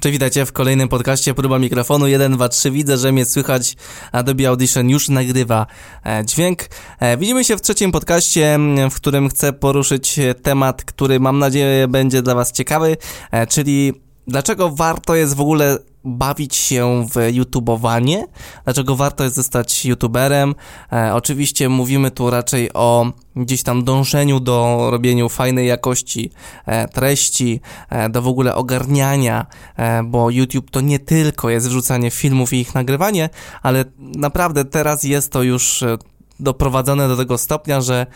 Cześć, 0.00 0.12
witajcie 0.12 0.46
w 0.46 0.52
kolejnym 0.52 0.88
podcaście 0.88 1.34
Próba 1.34 1.58
mikrofonu 1.58 2.06
1, 2.06 2.32
2, 2.32 2.48
3. 2.48 2.70
Widzę, 2.70 2.98
że 2.98 3.12
mnie 3.12 3.24
słychać. 3.24 3.76
Adobe 4.12 4.48
Audition 4.48 4.90
już 4.90 5.08
nagrywa 5.08 5.66
e, 6.06 6.24
dźwięk. 6.24 6.62
E, 7.00 7.16
widzimy 7.16 7.44
się 7.44 7.56
w 7.56 7.62
trzecim 7.62 7.92
podcaście, 7.92 8.58
w 8.90 8.94
którym 8.94 9.28
chcę 9.28 9.52
poruszyć 9.52 10.20
temat, 10.42 10.84
który 10.84 11.20
mam 11.20 11.38
nadzieję 11.38 11.88
będzie 11.88 12.22
dla 12.22 12.34
Was 12.34 12.52
ciekawy, 12.52 12.96
e, 13.30 13.46
czyli 13.46 13.92
dlaczego 14.26 14.70
warto 14.70 15.14
jest 15.14 15.34
w 15.34 15.40
ogóle 15.40 15.78
bawić 16.04 16.56
się 16.56 17.06
w 17.14 17.34
YouTubeowanie, 17.34 18.26
dlaczego 18.64 18.96
warto 18.96 19.24
jest 19.24 19.36
zostać 19.36 19.84
YouTuberem. 19.84 20.54
E, 20.92 21.14
oczywiście 21.14 21.68
mówimy 21.68 22.10
tu 22.10 22.30
raczej 22.30 22.72
o 22.72 23.12
gdzieś 23.36 23.62
tam 23.62 23.84
dążeniu 23.84 24.40
do 24.40 24.88
robienia 24.90 25.28
fajnej 25.28 25.68
jakości 25.68 26.30
e, 26.66 26.88
treści, 26.88 27.60
e, 27.90 28.08
do 28.08 28.22
w 28.22 28.28
ogóle 28.28 28.54
ogarniania, 28.54 29.46
e, 29.76 30.02
bo 30.02 30.30
YouTube 30.30 30.70
to 30.70 30.80
nie 30.80 30.98
tylko 30.98 31.50
jest 31.50 31.68
wrzucanie 31.68 32.10
filmów 32.10 32.52
i 32.52 32.56
ich 32.56 32.74
nagrywanie, 32.74 33.28
ale 33.62 33.84
naprawdę 33.98 34.64
teraz 34.64 35.04
jest 35.04 35.32
to 35.32 35.42
już 35.42 35.82
e, 35.82 35.98
doprowadzone 36.40 37.08
do 37.08 37.16
tego 37.16 37.38
stopnia, 37.38 37.80
że 37.80 38.06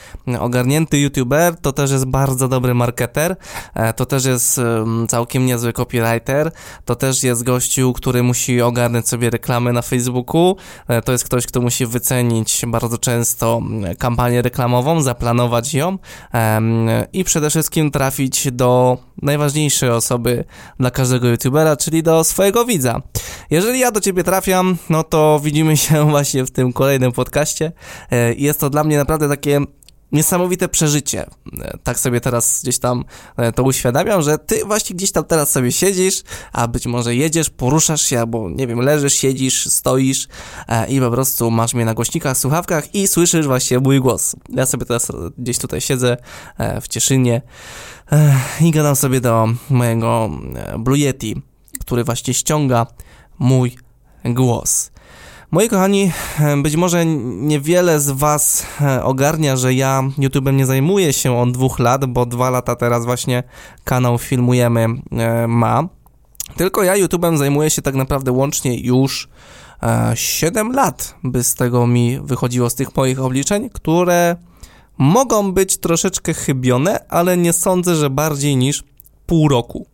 ogarnięty 0.40 0.98
youtuber 0.98 1.56
to 1.56 1.72
też 1.72 1.90
jest 1.90 2.04
bardzo 2.04 2.48
dobry 2.48 2.74
marketer, 2.74 3.36
e, 3.74 3.92
to 3.92 4.06
też 4.06 4.24
jest 4.24 4.60
całkiem 5.08 5.46
niezły 5.46 5.72
copywriter, 5.72 6.50
to 6.84 6.94
też 6.94 7.22
jest 7.22 7.42
gościu, 7.42 7.92
który 7.92 8.22
musi 8.22 8.62
ogarnąć 8.62 9.08
sobie 9.08 9.30
reklamy 9.30 9.72
na 9.72 9.82
Facebooku, 9.82 10.56
e, 10.88 11.02
to 11.02 11.12
jest 11.12 11.24
ktoś, 11.24 11.46
kto 11.46 11.60
musi 11.60 11.86
wycenić 11.86 12.62
bardzo 12.66 12.98
często 12.98 13.62
kampanię 13.98 14.42
reklamową, 14.42 15.02
zaplanować 15.02 15.74
ją 15.74 15.98
i 17.12 17.24
przede 17.24 17.50
wszystkim 17.50 17.90
trafić 17.90 18.52
do 18.52 18.98
najważniejszej 19.22 19.90
osoby 19.90 20.44
dla 20.80 20.90
każdego 20.90 21.28
youtubera, 21.28 21.76
czyli 21.76 22.02
do 22.02 22.24
swojego 22.24 22.64
widza. 22.64 23.02
Jeżeli 23.50 23.78
ja 23.78 23.90
do 23.90 24.00
ciebie 24.00 24.24
trafiam, 24.24 24.76
no 24.90 25.02
to 25.02 25.40
widzimy 25.44 25.76
się 25.76 26.04
właśnie 26.10 26.44
w 26.44 26.50
tym 26.50 26.72
kolejnym 26.72 27.12
podcaście. 27.12 27.72
E, 28.14 28.34
jest 28.34 28.60
to 28.60 28.70
dla 28.70 28.84
mnie 28.84 28.96
naprawdę 28.96 29.28
takie 29.28 29.60
niesamowite 30.12 30.68
przeżycie. 30.68 31.26
E, 31.62 31.78
tak 31.82 31.98
sobie 31.98 32.20
teraz 32.20 32.60
gdzieś 32.62 32.78
tam 32.78 33.04
e, 33.36 33.52
to 33.52 33.62
uświadamiam, 33.62 34.22
że 34.22 34.38
ty 34.38 34.64
właśnie 34.64 34.96
gdzieś 34.96 35.12
tam 35.12 35.24
teraz 35.24 35.50
sobie 35.50 35.72
siedzisz, 35.72 36.22
a 36.52 36.68
być 36.68 36.86
może 36.86 37.14
jedziesz, 37.14 37.50
poruszasz 37.50 38.02
się, 38.02 38.20
albo 38.20 38.50
nie 38.50 38.66
wiem, 38.66 38.80
leżysz, 38.80 39.14
siedzisz, 39.14 39.66
stoisz 39.66 40.28
i 40.88 41.00
po 41.00 41.10
prostu 41.10 41.50
masz 41.50 41.74
mnie 41.74 41.84
na 41.84 41.94
głośnikach, 41.94 42.38
słuchawkach 42.38 42.94
i 42.94 43.08
słyszysz 43.08 43.46
właśnie 43.46 43.78
mój 43.78 44.00
głos. 44.00 44.36
Ja 44.48 44.66
sobie 44.66 44.86
teraz 44.86 45.12
gdzieś 45.38 45.58
tutaj 45.58 45.80
siedzę 45.80 46.16
w 46.80 46.88
Cieszynie 46.88 47.42
i 48.60 48.70
gadam 48.70 48.96
sobie 48.96 49.20
do 49.20 49.48
mojego 49.70 50.30
Blue 50.78 50.98
Yeti, 50.98 51.42
który 51.80 52.04
właśnie 52.04 52.34
ściąga 52.34 52.86
mój 53.38 53.76
głos. 54.24 54.90
Moi 55.54 55.68
kochani, 55.68 56.12
być 56.62 56.76
może 56.76 57.06
niewiele 57.06 58.00
z 58.00 58.10
Was 58.10 58.66
e, 58.80 59.04
ogarnia, 59.04 59.56
że 59.56 59.74
ja 59.74 60.02
YouTube'em 60.18 60.54
nie 60.54 60.66
zajmuję 60.66 61.12
się 61.12 61.38
od 61.38 61.52
dwóch 61.52 61.78
lat, 61.78 62.04
bo 62.04 62.26
dwa 62.26 62.50
lata 62.50 62.76
teraz 62.76 63.04
właśnie 63.04 63.42
kanał 63.84 64.18
Filmujemy 64.18 64.86
e, 65.12 65.46
ma. 65.46 65.88
Tylko 66.56 66.82
ja 66.82 66.94
YouTube'em 66.94 67.36
zajmuję 67.36 67.70
się 67.70 67.82
tak 67.82 67.94
naprawdę 67.94 68.32
łącznie 68.32 68.80
już 68.80 69.28
7 70.14 70.70
e, 70.70 70.74
lat, 70.74 71.14
by 71.24 71.44
z 71.44 71.54
tego 71.54 71.86
mi 71.86 72.20
wychodziło, 72.20 72.70
z 72.70 72.74
tych 72.74 72.96
moich 72.96 73.20
obliczeń, 73.20 73.70
które 73.70 74.36
mogą 74.98 75.52
być 75.52 75.78
troszeczkę 75.78 76.34
chybione, 76.34 77.08
ale 77.08 77.36
nie 77.36 77.52
sądzę, 77.52 77.96
że 77.96 78.10
bardziej 78.10 78.56
niż 78.56 78.84
pół 79.26 79.48
roku. 79.48 79.86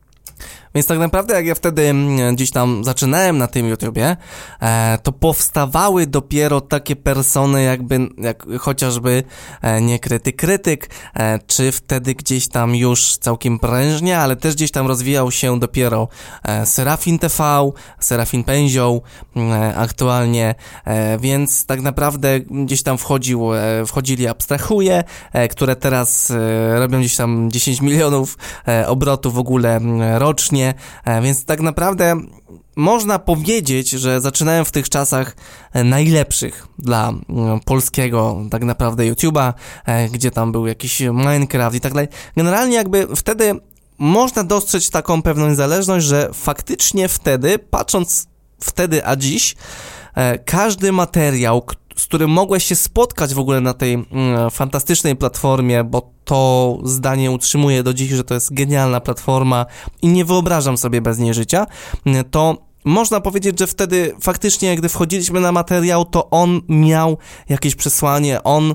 Więc 0.74 0.86
tak 0.86 0.98
naprawdę 0.98 1.34
jak 1.34 1.46
ja 1.46 1.54
wtedy 1.54 1.82
mm, 1.82 2.34
gdzieś 2.34 2.50
tam 2.50 2.84
zaczynałem 2.84 3.38
na 3.38 3.46
tym 3.46 3.68
YouTubie, 3.68 4.16
e, 4.60 4.98
to 5.02 5.12
powstawały 5.12 6.06
dopiero 6.06 6.60
takie 6.60 6.96
persony 6.96 7.62
jakby, 7.62 8.08
jak 8.18 8.46
chociażby 8.58 9.22
e, 9.62 9.80
nie 9.80 9.98
krytyk 10.36 10.90
e, 11.14 11.38
czy 11.46 11.72
wtedy 11.72 12.14
gdzieś 12.14 12.48
tam 12.48 12.74
już 12.74 13.16
całkiem 13.16 13.58
prężnie, 13.58 14.18
ale 14.18 14.36
też 14.36 14.54
gdzieś 14.54 14.70
tam 14.70 14.86
rozwijał 14.86 15.30
się 15.30 15.60
dopiero 15.60 16.08
Serafin 16.64 17.18
TV, 17.18 17.70
Serafin 18.00 18.44
Pęzioł 18.44 19.02
aktualnie, 19.76 20.54
więc 21.20 21.66
tak 21.66 21.80
naprawdę 21.80 22.40
gdzieś 22.40 22.82
tam 22.82 22.98
wchodził, 22.98 23.50
wchodzili 23.86 24.26
Abstrahuje, 24.26 25.04
które 25.50 25.76
teraz 25.76 26.32
robią 26.74 27.00
gdzieś 27.00 27.16
tam 27.16 27.50
10 27.50 27.80
milionów 27.80 28.38
obrotów 28.86 29.34
w 29.34 29.38
ogóle 29.38 29.80
rocznie, 30.18 30.59
E, 31.04 31.22
więc 31.22 31.44
tak 31.44 31.60
naprawdę 31.60 32.16
można 32.76 33.18
powiedzieć, 33.18 33.90
że 33.90 34.20
zaczynałem 34.20 34.64
w 34.64 34.72
tych 34.72 34.88
czasach 34.88 35.36
e, 35.72 35.84
najlepszych 35.84 36.66
dla 36.78 37.12
polskiego 37.64 38.40
tak 38.50 38.64
naprawdę 38.64 39.12
YouTube'a, 39.12 39.52
e, 39.86 40.08
gdzie 40.08 40.30
tam 40.30 40.52
był 40.52 40.66
jakiś 40.66 41.00
Minecraft 41.00 41.76
i 41.76 41.80
tak 41.80 41.92
dalej. 41.92 42.08
Generalnie 42.36 42.76
jakby 42.76 43.16
wtedy 43.16 43.54
można 43.98 44.44
dostrzec 44.44 44.90
taką 44.90 45.22
pewną 45.22 45.54
zależność, 45.54 46.06
że 46.06 46.30
faktycznie 46.32 47.08
wtedy, 47.08 47.58
patrząc 47.58 48.26
wtedy 48.60 49.06
a 49.06 49.16
dziś, 49.16 49.56
każdy 50.44 50.92
materiał, 50.92 51.62
z 52.00 52.06
którym 52.06 52.30
mogłeś 52.30 52.64
się 52.64 52.74
spotkać 52.74 53.34
w 53.34 53.38
ogóle 53.38 53.60
na 53.60 53.74
tej 53.74 53.94
mm, 53.94 54.06
fantastycznej 54.50 55.16
platformie, 55.16 55.84
bo 55.84 56.10
to 56.24 56.78
zdanie 56.84 57.30
utrzymuję 57.30 57.82
do 57.82 57.94
dziś, 57.94 58.10
że 58.10 58.24
to 58.24 58.34
jest 58.34 58.54
genialna 58.54 59.00
platforma 59.00 59.66
i 60.02 60.08
nie 60.08 60.24
wyobrażam 60.24 60.76
sobie 60.76 61.00
bez 61.00 61.18
niej 61.18 61.34
życia, 61.34 61.66
mm, 62.06 62.24
to 62.30 62.56
można 62.84 63.20
powiedzieć, 63.20 63.58
że 63.58 63.66
wtedy 63.66 64.12
faktycznie, 64.20 64.76
gdy 64.76 64.88
wchodziliśmy 64.88 65.40
na 65.40 65.52
materiał, 65.52 66.04
to 66.04 66.30
on 66.30 66.60
miał 66.68 67.18
jakieś 67.48 67.74
przesłanie, 67.74 68.42
on 68.42 68.74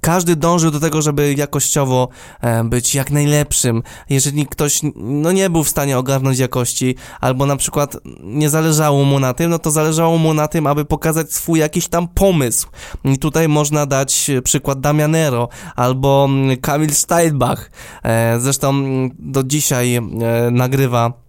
każdy 0.00 0.36
dążył 0.36 0.70
do 0.70 0.80
tego, 0.80 1.02
żeby 1.02 1.34
jakościowo 1.34 2.08
e, 2.40 2.64
być 2.64 2.94
jak 2.94 3.10
najlepszym. 3.10 3.82
Jeżeli 4.10 4.46
ktoś 4.46 4.80
no, 4.96 5.32
nie 5.32 5.50
był 5.50 5.64
w 5.64 5.68
stanie 5.68 5.98
ogarnąć 5.98 6.38
jakości, 6.38 6.94
albo 7.20 7.46
na 7.46 7.56
przykład 7.56 7.96
nie 8.22 8.50
zależało 8.50 9.04
mu 9.04 9.20
na 9.20 9.34
tym, 9.34 9.50
no 9.50 9.58
to 9.58 9.70
zależało 9.70 10.18
mu 10.18 10.34
na 10.34 10.48
tym, 10.48 10.66
aby 10.66 10.84
pokazać 10.84 11.32
swój 11.32 11.60
jakiś 11.60 11.88
tam 11.88 12.08
pomysł. 12.08 12.68
I 13.04 13.18
tutaj 13.18 13.48
można 13.48 13.86
dać 13.86 14.30
przykład 14.44 14.80
Damianero 14.80 15.48
albo 15.76 16.26
mm, 16.30 16.56
Kamil 16.56 16.94
Steinbach. 16.94 17.70
E, 18.02 18.40
zresztą 18.40 18.74
do 19.18 19.42
dzisiaj 19.42 19.96
e, 19.96 20.02
nagrywa 20.50 21.27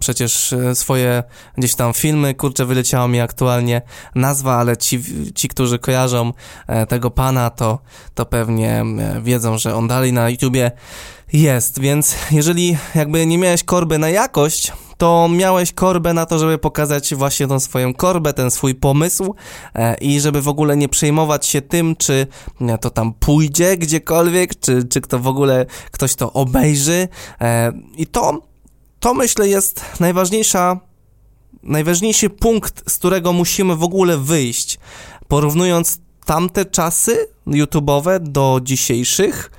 przecież 0.00 0.52
e, 0.52 0.74
swoje 0.74 1.22
gdzieś 1.58 1.74
tam 1.74 1.92
filmy, 1.94 2.34
kurczę, 2.34 2.64
wyleciała 2.64 3.08
mi 3.08 3.20
aktualnie 3.20 3.82
nazwa, 4.14 4.56
ale 4.56 4.76
ci, 4.76 5.02
ci 5.34 5.48
którzy 5.48 5.78
kojarzą 5.78 6.32
e, 6.66 6.86
tego 6.86 7.10
pana, 7.10 7.50
to, 7.50 7.78
to 8.14 8.26
pewnie 8.26 8.80
e, 8.80 9.20
wiedzą, 9.22 9.58
że 9.58 9.74
on 9.74 9.88
dalej 9.88 10.12
na 10.12 10.30
YouTubie 10.30 10.70
jest, 11.32 11.78
więc 11.78 12.16
jeżeli 12.30 12.76
jakby 12.94 13.26
nie 13.26 13.38
miałeś 13.38 13.64
korby 13.64 13.98
na 13.98 14.08
jakość, 14.08 14.72
to 14.96 15.28
miałeś 15.28 15.72
korbę 15.72 16.14
na 16.14 16.26
to, 16.26 16.38
żeby 16.38 16.58
pokazać 16.58 17.14
właśnie 17.14 17.46
tą 17.46 17.60
swoją 17.60 17.94
korbę, 17.94 18.32
ten 18.32 18.50
swój 18.50 18.74
pomysł 18.74 19.34
i 20.00 20.20
żeby 20.20 20.42
w 20.42 20.48
ogóle 20.48 20.76
nie 20.76 20.88
przejmować 20.88 21.46
się 21.46 21.62
tym, 21.62 21.96
czy 21.96 22.26
to 22.80 22.90
tam 22.90 23.14
pójdzie 23.14 23.76
gdziekolwiek, 23.76 24.60
czy, 24.60 24.84
czy 24.84 25.00
kto 25.00 25.18
w 25.18 25.26
ogóle 25.26 25.66
ktoś 25.90 26.14
to 26.14 26.32
obejrzy. 26.32 27.08
I 27.96 28.06
to 28.06 28.42
to 29.06 29.14
myślę 29.14 29.48
jest 29.48 29.84
najważniejsza, 30.00 30.80
najważniejszy 31.62 32.30
punkt, 32.30 32.90
z 32.90 32.98
którego 32.98 33.32
musimy 33.32 33.76
w 33.76 33.82
ogóle 33.82 34.18
wyjść, 34.18 34.78
porównując 35.28 35.98
tamte 36.24 36.64
czasy 36.64 37.28
YouTube'owe 37.46 38.20
do 38.20 38.60
dzisiejszych 38.62 39.50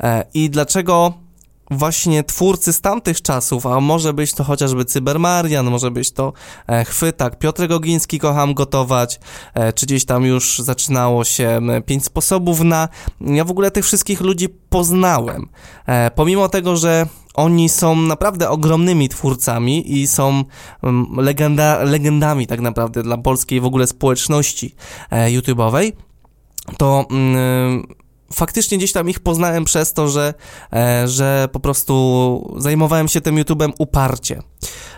e, 0.00 0.24
i 0.34 0.50
dlaczego 0.50 1.12
właśnie 1.70 2.24
twórcy 2.24 2.72
z 2.72 2.80
tamtych 2.80 3.22
czasów, 3.22 3.66
a 3.66 3.80
może 3.80 4.12
być 4.12 4.34
to 4.34 4.44
chociażby 4.44 4.84
Cybermarian, 4.84 5.70
może 5.70 5.90
być 5.90 6.12
to 6.12 6.32
e, 6.66 6.84
Chwytak, 6.84 7.38
Piotr 7.38 7.68
Gogiński, 7.68 8.18
kocham 8.18 8.54
gotować, 8.54 9.20
e, 9.54 9.72
czy 9.72 9.86
gdzieś 9.86 10.04
tam 10.04 10.24
już 10.24 10.58
zaczynało 10.58 11.24
się 11.24 11.60
pięć 11.86 12.04
sposobów 12.04 12.60
na... 12.60 12.88
Ja 13.20 13.44
w 13.44 13.50
ogóle 13.50 13.70
tych 13.70 13.84
wszystkich 13.84 14.20
ludzi 14.20 14.48
poznałem. 14.48 15.48
Pomimo 16.14 16.48
tego, 16.48 16.76
że 16.76 17.06
oni 17.36 17.68
są 17.68 17.96
naprawdę 17.96 18.50
ogromnymi 18.50 19.08
twórcami 19.08 20.00
i 20.00 20.06
są 20.06 20.44
legenda, 21.16 21.82
legendami 21.84 22.46
tak 22.46 22.60
naprawdę 22.60 23.02
dla 23.02 23.18
polskiej 23.18 23.60
w 23.60 23.64
ogóle 23.64 23.86
społeczności 23.86 24.74
YouTube'owej, 25.10 25.92
to 26.78 27.04
mm, 27.10 27.86
faktycznie 28.32 28.78
gdzieś 28.78 28.92
tam 28.92 29.10
ich 29.10 29.20
poznałem 29.20 29.64
przez 29.64 29.92
to, 29.92 30.08
że, 30.08 30.34
e, 30.72 31.08
że 31.08 31.48
po 31.52 31.60
prostu 31.60 32.54
zajmowałem 32.58 33.08
się 33.08 33.20
tym 33.20 33.36
YouTube'em 33.36 33.72
uparcie. 33.78 34.42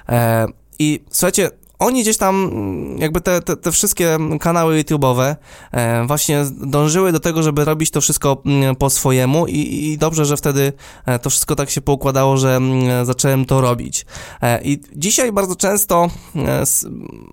E, 0.08 0.46
I 0.78 1.04
słuchajcie, 1.10 1.50
oni 1.78 2.02
gdzieś 2.02 2.16
tam, 2.16 2.44
mm, 2.44 2.98
jakby 2.98 3.20
te, 3.20 3.42
te, 3.42 3.56
te 3.56 3.72
wszystkie 3.72 4.18
kanały 4.40 4.82
YouTube'owe 4.82 5.36
e, 5.72 6.06
właśnie 6.06 6.44
dążyły 6.50 7.12
do 7.12 7.20
tego, 7.20 7.42
żeby 7.42 7.64
robić 7.64 7.90
to 7.90 8.00
wszystko 8.00 8.42
mm, 8.46 8.76
po 8.76 8.90
swojemu 8.90 9.46
i, 9.46 9.84
i 9.84 9.98
dobrze, 9.98 10.24
że 10.24 10.36
wtedy 10.36 10.72
e, 11.06 11.18
to 11.18 11.30
wszystko 11.30 11.56
tak 11.56 11.70
się 11.70 11.80
poukładało, 11.80 12.36
że 12.36 12.56
mm, 12.56 13.06
zacząłem 13.06 13.44
to 13.44 13.60
robić. 13.60 14.06
E, 14.42 14.62
I 14.62 14.80
dzisiaj 14.96 15.32
bardzo 15.32 15.56
często 15.56 16.10
e, 16.36 16.64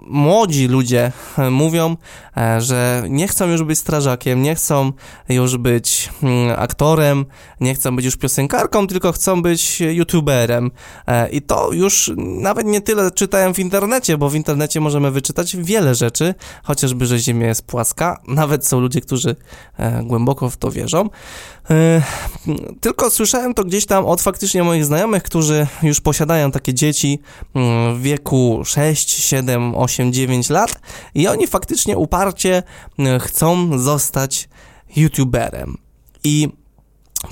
młodzi 0.07 0.67
ludzie 0.67 1.11
e, 1.37 1.49
mówią, 1.49 1.97
e, 2.37 2.61
że 2.61 3.03
nie 3.09 3.27
chcą 3.27 3.47
już 3.47 3.63
być 3.63 3.79
strażakiem, 3.79 4.41
nie 4.41 4.55
chcą 4.55 4.91
już 5.29 5.57
być 5.57 6.09
aktorem, 6.57 7.25
nie 7.61 7.75
chcą 7.75 7.95
być 7.95 8.05
już 8.05 8.17
piosenkarką, 8.17 8.87
tylko 8.87 9.11
chcą 9.11 9.41
być 9.41 9.81
YouTuberem. 9.81 10.71
I 11.31 11.41
to 11.41 11.71
już 11.71 12.11
nawet 12.17 12.67
nie 12.67 12.81
tyle 12.81 13.11
czytałem 13.11 13.53
w 13.53 13.59
internecie, 13.59 14.17
bo 14.17 14.29
w 14.29 14.34
internecie 14.35 14.79
możemy 14.79 15.11
wyczytać 15.11 15.55
wiele 15.55 15.95
rzeczy, 15.95 16.33
chociażby, 16.63 17.05
że 17.05 17.19
Ziemia 17.19 17.47
jest 17.47 17.61
płaska. 17.61 18.21
Nawet 18.27 18.67
są 18.67 18.79
ludzie, 18.79 19.01
którzy 19.01 19.35
e, 19.77 20.03
głęboko 20.03 20.49
w 20.49 20.57
to 20.57 20.71
wierzą. 20.71 21.09
E, 21.69 22.01
tylko 22.81 23.09
słyszałem 23.09 23.53
to 23.53 23.63
gdzieś 23.63 23.85
tam 23.85 24.05
od 24.05 24.21
faktycznie 24.21 24.63
moich 24.63 24.85
znajomych, 24.85 25.23
którzy 25.23 25.67
już 25.83 26.01
posiadają 26.01 26.51
takie 26.51 26.73
dzieci 26.73 27.19
mm, 27.55 27.95
w 27.95 28.01
wieku 28.01 28.61
6, 28.65 29.09
7, 29.09 29.75
8, 29.75 30.13
9 30.13 30.49
lat 30.49 30.79
i 31.15 31.27
oni 31.27 31.47
faktycznie 31.47 31.97
uparcie 31.97 32.63
e, 32.99 33.19
chcą 33.19 33.79
zostać 33.79 34.49
YouTuberem. 34.95 35.77
I 36.23 36.49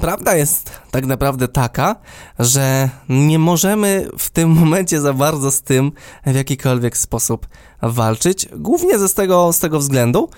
Prawda 0.01 0.35
jest 0.35 0.71
tak 0.91 1.05
naprawdę 1.05 1.47
taka, 1.47 1.95
że 2.39 2.89
nie 3.09 3.39
możemy 3.39 4.07
w 4.17 4.29
tym 4.29 4.49
momencie 4.49 5.01
za 5.01 5.13
bardzo 5.13 5.51
z 5.51 5.61
tym 5.61 5.91
w 6.25 6.35
jakikolwiek 6.35 6.97
sposób 6.97 7.47
walczyć, 7.83 8.47
głównie 8.55 8.99
ze 8.99 9.09
z 9.09 9.13
tego, 9.13 9.53
z 9.53 9.59
tego 9.59 9.79
względu, 9.79 10.29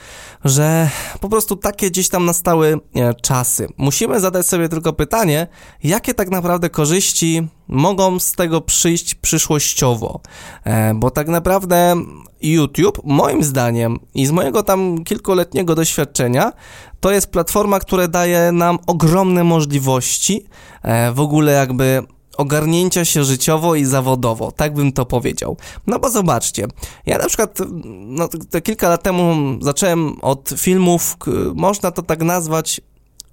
że 0.46 0.90
po 1.20 1.30
prostu 1.30 1.56
takie 1.56 1.92
gdzieś 1.92 2.10
tam 2.10 2.26
nastały 2.26 2.80
e, 2.96 3.14
czasy. 3.14 3.68
Musimy 3.78 4.20
zadać 4.20 4.48
sobie 4.48 4.70
tylko 4.70 4.94
pytanie, 4.94 5.48
jakie 5.84 6.14
tak 6.14 6.30
naprawdę 6.30 6.70
korzyści 6.70 7.48
mogą 7.68 8.20
z 8.20 8.32
tego 8.32 8.62
przyjść 8.62 9.16
przyszłościowo, 9.16 10.20
e, 10.64 10.94
bo 10.94 11.12
tak 11.12 11.28
naprawdę 11.28 11.96
YouTube, 12.42 13.02
moim 13.04 13.44
zdaniem 13.44 14.00
i 14.14 14.26
z 14.26 14.32
mojego 14.32 14.64
tam 14.64 15.04
kilkuletniego 15.04 15.76
doświadczenia, 15.76 16.52
to 17.00 17.12
jest 17.12 17.32
platforma, 17.32 17.80
która 17.80 18.08
daje 18.08 18.52
nam 18.52 18.80
ogromne 18.88 19.44
możliwości 19.44 20.46
e, 20.84 21.12
w 21.12 21.20
ogóle 21.20 21.52
jakby 21.52 22.04
ogarnięcia 22.38 23.06
się 23.06 23.24
życiowo 23.24 23.76
i 23.76 23.86
zawodowo, 23.86 24.52
tak 24.52 24.74
bym 24.74 24.92
to 24.92 25.06
powiedział. 25.06 25.58
No 25.88 26.00
bo 26.00 26.10
zobaczcie, 26.10 26.68
ja 27.06 27.18
na 27.18 27.28
przykład 27.28 27.60
no, 28.06 28.28
te 28.50 28.62
kilka 28.62 28.90
lat 28.90 29.04
temu 29.04 29.36
zacząłem 29.62 30.22
od 30.22 30.50
filmów, 30.58 31.18
można 31.56 31.92
to 31.92 32.02
tak 32.02 32.22
nazwać, 32.22 32.82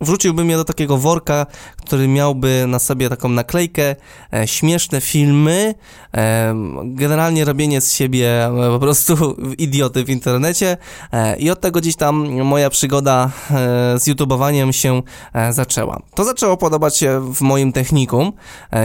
wrzuciłbym 0.02 0.50
je 0.50 0.56
do 0.56 0.64
takiego 0.64 0.98
worka, 0.98 1.46
który 1.76 2.08
miałby 2.08 2.64
na 2.68 2.78
sobie 2.78 3.08
taką 3.08 3.28
naklejkę, 3.28 3.96
e, 4.32 4.48
śmieszne 4.48 5.00
filmy, 5.00 5.74
e, 6.14 6.54
generalnie 6.84 7.44
robienie 7.44 7.80
z 7.80 7.92
siebie 7.92 8.46
e, 8.46 8.70
po 8.70 8.78
prostu 8.78 9.36
idioty 9.58 10.04
w 10.04 10.10
internecie 10.10 10.76
e, 11.12 11.36
i 11.36 11.50
od 11.50 11.60
tego 11.60 11.80
gdzieś 11.80 11.96
tam 11.96 12.42
moja 12.42 12.70
przygoda 12.70 13.30
e, 13.50 13.98
z 13.98 14.06
youtubowaniem 14.06 14.72
się 14.72 15.02
e, 15.32 15.52
zaczęła. 15.52 16.02
To 16.14 16.24
zaczęło 16.24 16.56
podobać 16.56 16.96
się 16.96 17.34
w 17.34 17.40
moim 17.40 17.72
technikum, 17.72 18.32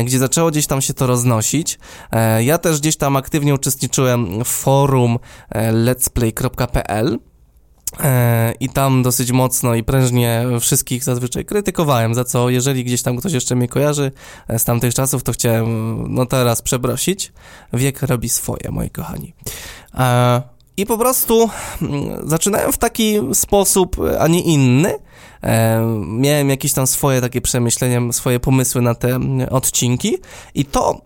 gdzie 0.05 0.19
zaczęło 0.19 0.51
gdzieś 0.51 0.67
tam 0.67 0.81
się 0.81 0.93
to 0.93 1.07
roznosić. 1.07 1.79
ja 2.39 2.57
też 2.57 2.79
gdzieś 2.79 2.97
tam 2.97 3.15
aktywnie 3.15 3.53
uczestniczyłem 3.53 4.43
w 4.43 4.47
forum 4.47 5.19
letsplay.pl 5.71 7.19
I 8.59 8.69
tam 8.69 9.03
dosyć 9.03 9.31
mocno 9.31 9.75
i 9.75 9.83
prężnie 9.83 10.45
wszystkich 10.59 11.03
zazwyczaj 11.03 11.45
krytykowałem, 11.45 12.15
za 12.15 12.23
co 12.23 12.49
jeżeli 12.49 12.83
gdzieś 12.83 13.01
tam 13.01 13.17
ktoś 13.17 13.33
jeszcze 13.33 13.55
mnie 13.55 13.67
kojarzy 13.67 14.11
e, 14.47 14.59
z 14.59 14.65
tamtych 14.65 14.93
czasów, 14.93 15.23
to 15.23 15.31
chciałem 15.31 15.97
no 16.13 16.25
teraz 16.25 16.61
przeprosić. 16.61 17.33
Wiek 17.73 18.01
robi 18.01 18.29
swoje, 18.29 18.71
moi 18.71 18.89
kochani. 18.89 19.33
E, 19.93 20.41
I 20.77 20.85
po 20.85 20.97
prostu 20.97 21.49
mm, 21.81 22.29
zaczynałem 22.29 22.71
w 22.71 22.77
taki 22.77 23.19
sposób, 23.33 23.97
a 24.19 24.27
nie 24.27 24.41
inny. 24.41 24.93
Miałem 26.07 26.49
jakieś 26.49 26.73
tam 26.73 26.87
swoje 26.87 27.21
takie 27.21 27.41
przemyślenia, 27.41 28.13
swoje 28.13 28.39
pomysły 28.39 28.81
na 28.81 28.95
te 28.95 29.09
mm, 29.09 29.47
odcinki 29.49 30.17
i 30.55 30.65
to 30.65 31.01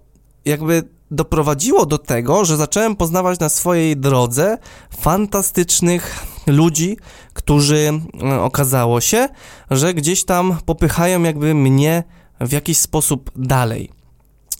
jakby 0.45 0.83
doprowadziło 1.11 1.85
do 1.85 1.97
tego, 1.97 2.45
że 2.45 2.57
zacząłem 2.57 2.95
poznawać 2.95 3.39
na 3.39 3.49
swojej 3.49 3.97
drodze 3.97 4.57
fantastycznych 4.99 6.25
ludzi, 6.47 6.97
którzy 7.33 7.91
e, 8.23 8.41
okazało 8.41 9.01
się, 9.01 9.29
że 9.71 9.93
gdzieś 9.93 10.25
tam 10.25 10.57
popychają 10.65 11.23
jakby 11.23 11.53
mnie 11.53 12.03
w 12.41 12.51
jakiś 12.51 12.77
sposób 12.77 13.31
dalej. 13.35 14.01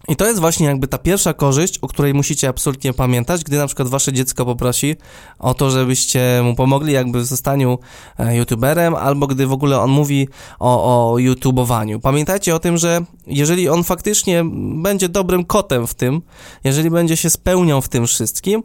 I 0.08 0.16
to 0.16 0.28
jest 0.28 0.40
właśnie 0.40 0.66
jakby 0.66 0.88
ta 0.88 0.98
pierwsza 0.98 1.34
korzyść, 1.34 1.78
o 1.78 1.88
której 1.88 2.14
musicie 2.14 2.48
absolutnie 2.48 2.94
pamiętać, 2.94 3.44
gdy 3.44 3.58
na 3.58 3.68
przykład 3.68 3.88
wasze 3.88 4.14
dziecko 4.14 4.46
poprosi 4.46 4.96
o 5.40 5.54
to, 5.54 5.72
żebyście 5.72 6.42
mu 6.44 6.56
pomogli 6.56 6.94
jakby 6.94 7.20
w 7.20 7.26
zostaniu 7.26 7.80
e, 8.20 8.38
youtuberem, 8.38 8.96
albo 8.96 9.28
gdy 9.28 9.48
w 9.48 9.52
ogóle 9.52 9.80
on 9.80 9.90
mówi 9.90 10.28
o, 10.60 11.12
o 11.14 11.18
youtubowaniu. 11.18 12.00
Pamiętajcie 12.00 12.56
o 12.56 12.60
tym, 12.60 12.78
że 12.78 13.02
jeżeli 13.28 13.70
on 13.70 13.84
faktycznie 13.84 14.44
będzie 14.76 15.10
dobrym 15.10 15.46
kotem 15.46 15.88
w 15.88 15.94
tym, 15.94 16.22
jeżeli 16.64 16.90
będzie 16.90 17.18
się 17.18 17.30
spełniał 17.30 17.82
w 17.82 17.90
tym 17.90 18.08
wszystkim, 18.08 18.64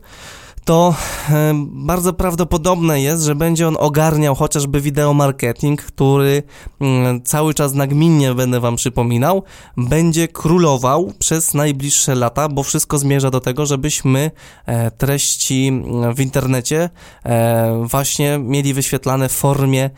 to 0.66 0.94
e, 1.30 1.52
bardzo 1.66 2.12
prawdopodobne 2.12 3.00
jest, 3.00 3.22
że 3.22 3.34
będzie 3.34 3.68
on 3.68 3.76
ogarniał 3.80 4.34
chociażby 4.34 4.80
wideomarketing, 4.80 5.82
który 5.82 6.42
mm, 6.80 7.22
cały 7.22 7.54
czas 7.54 7.74
nagminnie 7.74 8.34
będę 8.34 8.60
wam 8.60 8.76
przypominał, 8.76 9.42
będzie 9.76 10.28
królował 10.28 11.12
przez 11.18 11.54
najbliższe 11.54 12.14
lata, 12.14 12.48
bo 12.48 12.62
wszystko 12.62 12.98
zmierza 12.98 13.30
do 13.30 13.40
tego, 13.40 13.66
żebyśmy 13.66 14.30
e, 14.66 14.90
treści 14.90 15.68
mm, 15.68 16.14
w 16.14 16.20
internecie 16.20 16.90
e, 17.24 17.84
właśnie 17.84 18.38
mieli 18.38 18.74
wyświetlane 18.74 19.28
w 19.28 19.32
formie 19.32 19.90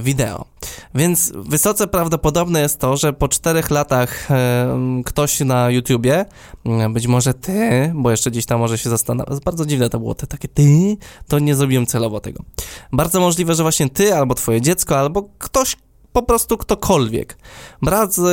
wideo. 0.00 0.44
Więc 0.94 1.32
wysoce 1.34 1.86
prawdopodobne 1.86 2.60
jest 2.60 2.80
to, 2.80 2.96
że 2.96 3.12
po 3.12 3.28
czterech 3.28 3.70
latach 3.70 4.28
ktoś 5.04 5.40
na 5.40 5.70
YouTubie, 5.70 6.24
mm, 6.64 6.92
być 6.92 7.06
może 7.06 7.34
ty, 7.34 7.92
bo 7.94 8.10
jeszcze 8.10 8.30
gdzieś 8.30 8.46
tam 8.46 8.60
może 8.60 8.78
się 8.78 8.90
zastanawiać, 8.90 9.40
bardzo 9.44 9.66
dziwne 9.66 9.90
to 9.90 9.98
było 9.98 10.14
te 10.14 10.26
takie 10.26 10.48
ty, 10.48 10.96
to 11.28 11.38
nie 11.38 11.54
zrobiłem 11.54 11.86
celowo 11.86 12.20
tego. 12.20 12.42
Bardzo 12.92 13.20
możliwe, 13.20 13.54
że 13.54 13.62
właśnie 13.62 13.90
ty, 13.90 14.14
albo 14.14 14.34
twoje 14.34 14.60
dziecko, 14.60 14.98
albo 14.98 15.28
ktoś, 15.38 15.76
po 16.12 16.22
prostu 16.22 16.56
ktokolwiek. 16.56 17.38
Bardzo, 17.82 18.28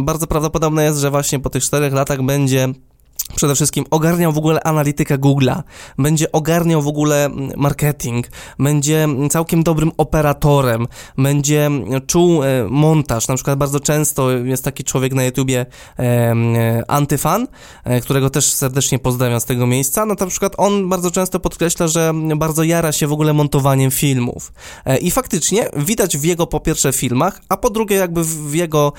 bardzo 0.00 0.26
prawdopodobne 0.26 0.84
jest, 0.84 0.98
że 0.98 1.10
właśnie 1.10 1.40
po 1.40 1.50
tych 1.50 1.62
czterech 1.62 1.92
latach 1.92 2.22
będzie 2.22 2.68
przede 3.36 3.54
wszystkim 3.54 3.84
ogarniał 3.90 4.32
w 4.32 4.38
ogóle 4.38 4.62
analitykę 4.62 5.18
Google'a, 5.18 5.62
będzie 5.98 6.32
ogarniał 6.32 6.82
w 6.82 6.88
ogóle 6.88 7.30
marketing, 7.56 8.26
będzie 8.58 9.08
całkiem 9.30 9.62
dobrym 9.62 9.92
operatorem, 9.96 10.86
będzie 11.18 11.70
czuł 12.06 12.42
e, 12.42 12.46
montaż. 12.68 13.28
Na 13.28 13.34
przykład 13.34 13.58
bardzo 13.58 13.80
często 13.80 14.30
jest 14.30 14.64
taki 14.64 14.84
człowiek 14.84 15.14
na 15.14 15.24
YouTubie 15.24 15.66
e, 15.98 16.34
Antyfan, 16.88 17.46
e, 17.84 18.00
którego 18.00 18.30
też 18.30 18.52
serdecznie 18.52 18.98
pozdrawiam 18.98 19.40
z 19.40 19.44
tego 19.44 19.66
miejsca. 19.66 20.06
No 20.06 20.14
na 20.20 20.26
przykład 20.26 20.52
on 20.56 20.88
bardzo 20.88 21.10
często 21.10 21.40
podkreśla, 21.40 21.88
że 21.88 22.12
bardzo 22.36 22.62
jara 22.62 22.92
się 22.92 23.06
w 23.06 23.12
ogóle 23.12 23.32
montowaniem 23.32 23.90
filmów. 23.90 24.52
I 25.00 25.10
faktycznie 25.10 25.70
widać 25.76 26.18
w 26.18 26.24
jego 26.24 26.46
po 26.46 26.60
pierwsze 26.60 26.92
filmach, 26.92 27.40
a 27.48 27.56
po 27.56 27.70
drugie 27.70 27.96
jakby 27.96 28.24
w 28.24 28.54
jego 28.54 28.92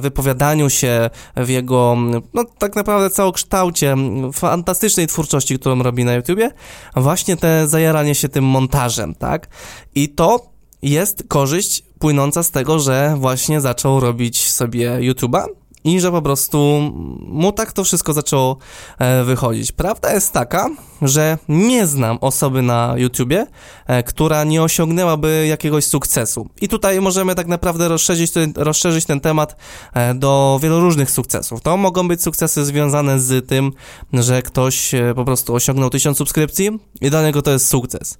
wypowiadaniu 0.00 0.70
się, 0.70 1.10
w 1.36 1.48
jego, 1.48 1.96
no 2.34 2.44
tak 2.58 2.76
naprawdę 2.76 3.10
całokształt 3.10 3.53
kształcie 3.54 3.96
fantastycznej 4.32 5.06
twórczości, 5.06 5.58
którą 5.58 5.82
robi 5.82 6.04
na 6.04 6.14
YouTubie, 6.14 6.50
właśnie 6.96 7.36
te 7.36 7.68
zajaranie 7.68 8.14
się 8.14 8.28
tym 8.28 8.44
montażem, 8.44 9.14
tak? 9.14 9.48
I 9.94 10.08
to 10.08 10.46
jest 10.82 11.24
korzyść 11.28 11.82
płynąca 11.98 12.42
z 12.42 12.50
tego, 12.50 12.78
że 12.78 13.14
właśnie 13.18 13.60
zaczął 13.60 14.00
robić 14.00 14.50
sobie 14.50 14.90
YouTube'a, 14.90 15.44
i 15.84 16.00
że 16.00 16.10
po 16.10 16.22
prostu 16.22 16.90
mu 17.28 17.52
tak 17.52 17.72
to 17.72 17.84
wszystko 17.84 18.12
zaczęło 18.12 18.56
e, 18.98 19.24
wychodzić. 19.24 19.72
Prawda 19.72 20.12
jest 20.12 20.32
taka, 20.32 20.70
że 21.02 21.38
nie 21.48 21.86
znam 21.86 22.18
osoby 22.20 22.62
na 22.62 22.94
YouTubie, 22.96 23.46
e, 23.86 24.02
która 24.02 24.44
nie 24.44 24.62
osiągnęłaby 24.62 25.46
jakiegoś 25.48 25.84
sukcesu. 25.84 26.48
I 26.60 26.68
tutaj 26.68 27.00
możemy 27.00 27.34
tak 27.34 27.46
naprawdę 27.46 27.88
rozszerzyć 27.88 28.30
ten, 28.30 28.52
rozszerzyć 28.56 29.04
ten 29.04 29.20
temat 29.20 29.56
e, 29.94 30.14
do 30.14 30.58
wielu 30.62 30.80
różnych 30.80 31.10
sukcesów. 31.10 31.60
To 31.60 31.76
mogą 31.76 32.08
być 32.08 32.22
sukcesy 32.22 32.64
związane 32.64 33.20
z 33.20 33.48
tym, 33.48 33.72
że 34.12 34.42
ktoś 34.42 34.92
po 35.16 35.24
prostu 35.24 35.54
osiągnął 35.54 35.90
tysiąc 35.90 36.18
subskrypcji 36.18 36.70
i 37.00 37.10
dla 37.10 37.22
niego 37.22 37.42
to 37.42 37.50
jest 37.50 37.68
sukces. 37.68 38.18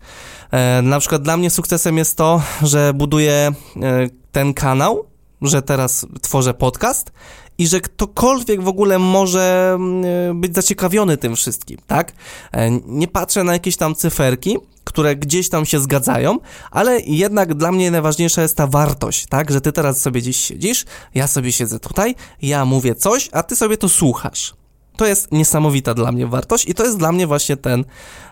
Na 0.82 1.00
przykład 1.00 1.22
dla 1.22 1.36
mnie 1.36 1.50
sukcesem 1.50 1.98
jest 1.98 2.16
to, 2.16 2.42
że 2.62 2.92
buduję 2.94 3.52
ten 4.32 4.54
kanał, 4.54 5.06
że 5.42 5.62
teraz 5.62 6.06
tworzę 6.22 6.54
podcast 6.54 7.12
i 7.58 7.66
że 7.66 7.80
ktokolwiek 7.80 8.62
w 8.62 8.68
ogóle 8.68 8.98
może 8.98 9.72
mm, 9.74 10.40
być 10.40 10.54
zaciekawiony 10.54 11.16
tym 11.16 11.36
wszystkim, 11.36 11.78
tak? 11.86 12.12
E, 12.52 12.70
nie 12.70 13.08
patrzę 13.08 13.44
na 13.44 13.52
jakieś 13.52 13.76
tam 13.76 13.94
cyferki, 13.94 14.58
które 14.84 15.16
gdzieś 15.16 15.48
tam 15.48 15.66
się 15.66 15.80
zgadzają, 15.80 16.38
ale 16.70 17.00
jednak 17.00 17.54
dla 17.54 17.72
mnie 17.72 17.90
najważniejsza 17.90 18.42
jest 18.42 18.56
ta 18.56 18.66
wartość, 18.66 19.26
tak? 19.26 19.50
Że 19.50 19.60
ty 19.60 19.72
teraz 19.72 20.00
sobie 20.00 20.20
gdzieś 20.20 20.36
siedzisz, 20.36 20.84
ja 21.14 21.26
sobie 21.26 21.52
siedzę 21.52 21.80
tutaj, 21.80 22.14
ja 22.42 22.64
mówię 22.64 22.94
coś, 22.94 23.28
a 23.32 23.42
ty 23.42 23.56
sobie 23.56 23.76
to 23.76 23.88
słuchasz. 23.88 24.54
To 24.96 25.06
jest 25.06 25.32
niesamowita 25.32 25.94
dla 25.94 26.12
mnie 26.12 26.26
wartość 26.26 26.68
i 26.68 26.74
to 26.74 26.84
jest 26.84 26.98
dla 26.98 27.12
mnie 27.12 27.26
właśnie 27.26 27.56
ten 27.56 27.84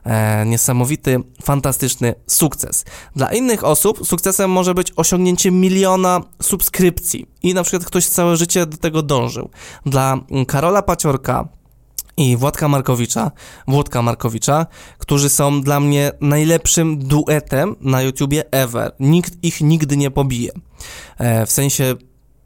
e, 0.04 0.46
niesamowity, 0.46 1.20
fantastyczny 1.42 2.14
sukces. 2.26 2.84
Dla 3.16 3.32
innych 3.32 3.64
osób 3.64 4.06
sukcesem 4.06 4.50
może 4.50 4.74
być 4.74 4.92
osiągnięcie 4.96 5.50
miliona 5.50 6.20
subskrypcji 6.42 7.26
i 7.42 7.54
na 7.54 7.62
przykład 7.62 7.84
ktoś 7.84 8.06
całe 8.06 8.36
życie 8.36 8.66
do 8.66 8.76
tego 8.76 9.02
dążył. 9.02 9.50
Dla 9.86 10.20
Karola 10.46 10.82
Paciorka, 10.82 11.48
i 12.16 12.36
Władka 12.36 12.68
Markowicza, 12.68 13.30
Włodka 13.68 14.02
Markowicza, 14.02 14.66
którzy 14.98 15.28
są 15.28 15.60
dla 15.60 15.80
mnie 15.80 16.12
najlepszym 16.20 16.98
duetem 16.98 17.76
na 17.80 18.02
YouTubie 18.02 18.52
ever. 18.52 18.92
Nikt 19.00 19.44
ich 19.44 19.60
nigdy 19.60 19.96
nie 19.96 20.10
pobije. 20.10 20.52
E, 21.18 21.46
w 21.46 21.52
sensie 21.52 21.94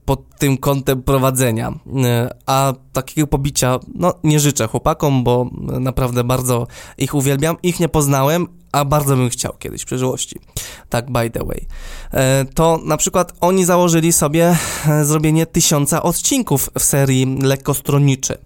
pod 0.06 0.38
tym 0.38 0.58
kątem 0.58 1.02
prowadzenia. 1.02 1.72
E, 2.04 2.28
a 2.46 2.72
takiego 2.92 3.26
pobicia, 3.26 3.78
no 3.94 4.14
nie 4.24 4.40
życzę 4.40 4.68
chłopakom, 4.68 5.24
bo 5.24 5.50
naprawdę 5.80 6.24
bardzo 6.24 6.66
ich 6.98 7.14
uwielbiam. 7.14 7.56
Ich 7.62 7.80
nie 7.80 7.88
poznałem, 7.88 8.46
a 8.76 8.84
bardzo 8.84 9.16
bym 9.16 9.30
chciał 9.30 9.52
kiedyś 9.58 9.82
w 9.82 9.84
przyszłości. 9.84 10.40
Tak, 10.88 11.10
by 11.10 11.30
the 11.30 11.44
way. 11.44 11.66
E, 12.12 12.44
to 12.54 12.80
na 12.84 12.96
przykład 12.96 13.32
oni 13.40 13.64
założyli 13.64 14.12
sobie 14.12 14.56
e, 14.88 15.04
zrobienie 15.04 15.46
tysiąca 15.46 16.02
odcinków 16.02 16.70
w 16.78 16.82
serii 16.82 17.38
Lekkostronniczy, 17.42 18.38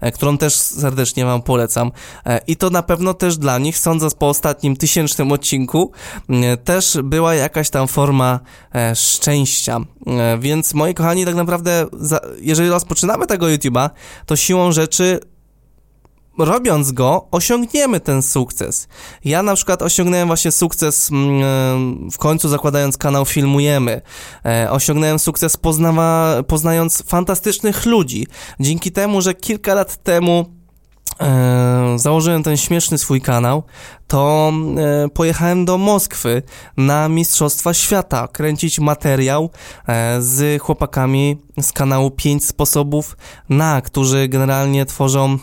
e, 0.00 0.12
którą 0.12 0.38
też 0.38 0.54
serdecznie 0.54 1.24
Wam 1.24 1.42
polecam. 1.42 1.92
I 2.46 2.56
to 2.56 2.70
na 2.70 2.82
pewno 2.82 3.14
też 3.14 3.38
dla 3.38 3.58
nich, 3.58 3.78
sądząc 3.78 4.14
po 4.14 4.28
ostatnim 4.28 4.76
tysięcznym 4.76 5.32
odcinku, 5.32 5.92
też 6.64 6.98
była 7.04 7.34
jakaś 7.34 7.70
tam 7.70 7.88
forma 7.88 8.40
szczęścia. 8.94 9.80
Więc 10.38 10.74
moi 10.74 10.94
kochani, 10.94 11.24
tak 11.24 11.34
naprawdę, 11.34 11.86
jeżeli 12.40 12.68
rozpoczynamy 12.68 13.26
tego 13.26 13.46
YouTube'a, 13.46 13.90
to 14.26 14.36
siłą 14.36 14.72
rzeczy 14.72 15.20
robiąc 16.38 16.92
go, 16.92 17.28
osiągniemy 17.30 18.00
ten 18.00 18.22
sukces. 18.22 18.88
Ja 19.24 19.42
na 19.42 19.54
przykład 19.54 19.82
osiągnąłem 19.82 20.26
właśnie 20.26 20.52
sukces 20.52 21.10
mm, 21.10 21.42
e, 21.42 22.10
w 22.10 22.18
końcu 22.18 22.48
zakładając 22.48 22.96
kanał 22.96 23.24
Filmujemy. 23.24 24.00
E, 24.44 24.70
osiągnąłem 24.70 25.18
sukces 25.18 25.56
poznawa, 25.56 26.42
poznając 26.46 27.02
fantastycznych 27.02 27.86
ludzi. 27.86 28.26
Dzięki 28.60 28.92
temu, 28.92 29.20
że 29.20 29.34
kilka 29.34 29.74
lat 29.74 30.02
temu 30.02 30.46
e, 31.20 31.96
założyłem 31.98 32.42
ten 32.42 32.56
śmieszny 32.56 32.98
swój 32.98 33.20
kanał, 33.20 33.62
to 34.06 34.52
e, 35.04 35.08
pojechałem 35.08 35.64
do 35.64 35.78
Moskwy 35.78 36.42
na 36.76 37.08
Mistrzostwa 37.08 37.74
Świata, 37.74 38.28
kręcić 38.28 38.80
materiał 38.80 39.50
e, 39.88 40.22
z 40.22 40.62
chłopakami 40.62 41.36
z 41.62 41.72
kanału 41.72 42.10
5 42.10 42.44
sposobów 42.44 43.16
na, 43.48 43.80
którzy 43.80 44.28
generalnie 44.28 44.86
tworzą 44.86 45.32
e, 45.34 45.38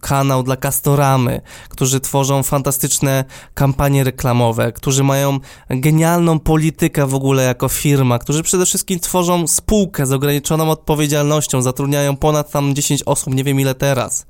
kanał 0.00 0.42
dla 0.42 0.56
Castoramy, 0.56 1.40
którzy 1.68 2.00
tworzą 2.00 2.42
fantastyczne 2.42 3.24
kampanie 3.54 4.04
reklamowe, 4.04 4.72
którzy 4.72 5.04
mają 5.04 5.38
genialną 5.70 6.38
politykę 6.38 7.06
w 7.06 7.14
ogóle 7.14 7.44
jako 7.44 7.68
firma, 7.68 8.18
którzy 8.18 8.42
przede 8.42 8.66
wszystkim 8.66 9.00
tworzą 9.00 9.46
spółkę 9.46 10.06
z 10.06 10.12
ograniczoną 10.12 10.70
odpowiedzialnością, 10.70 11.62
zatrudniają 11.62 12.16
ponad 12.16 12.50
tam 12.50 12.74
10 12.74 13.02
osób, 13.02 13.34
nie 13.34 13.44
wiem 13.44 13.60
ile 13.60 13.74
teraz, 13.74 14.26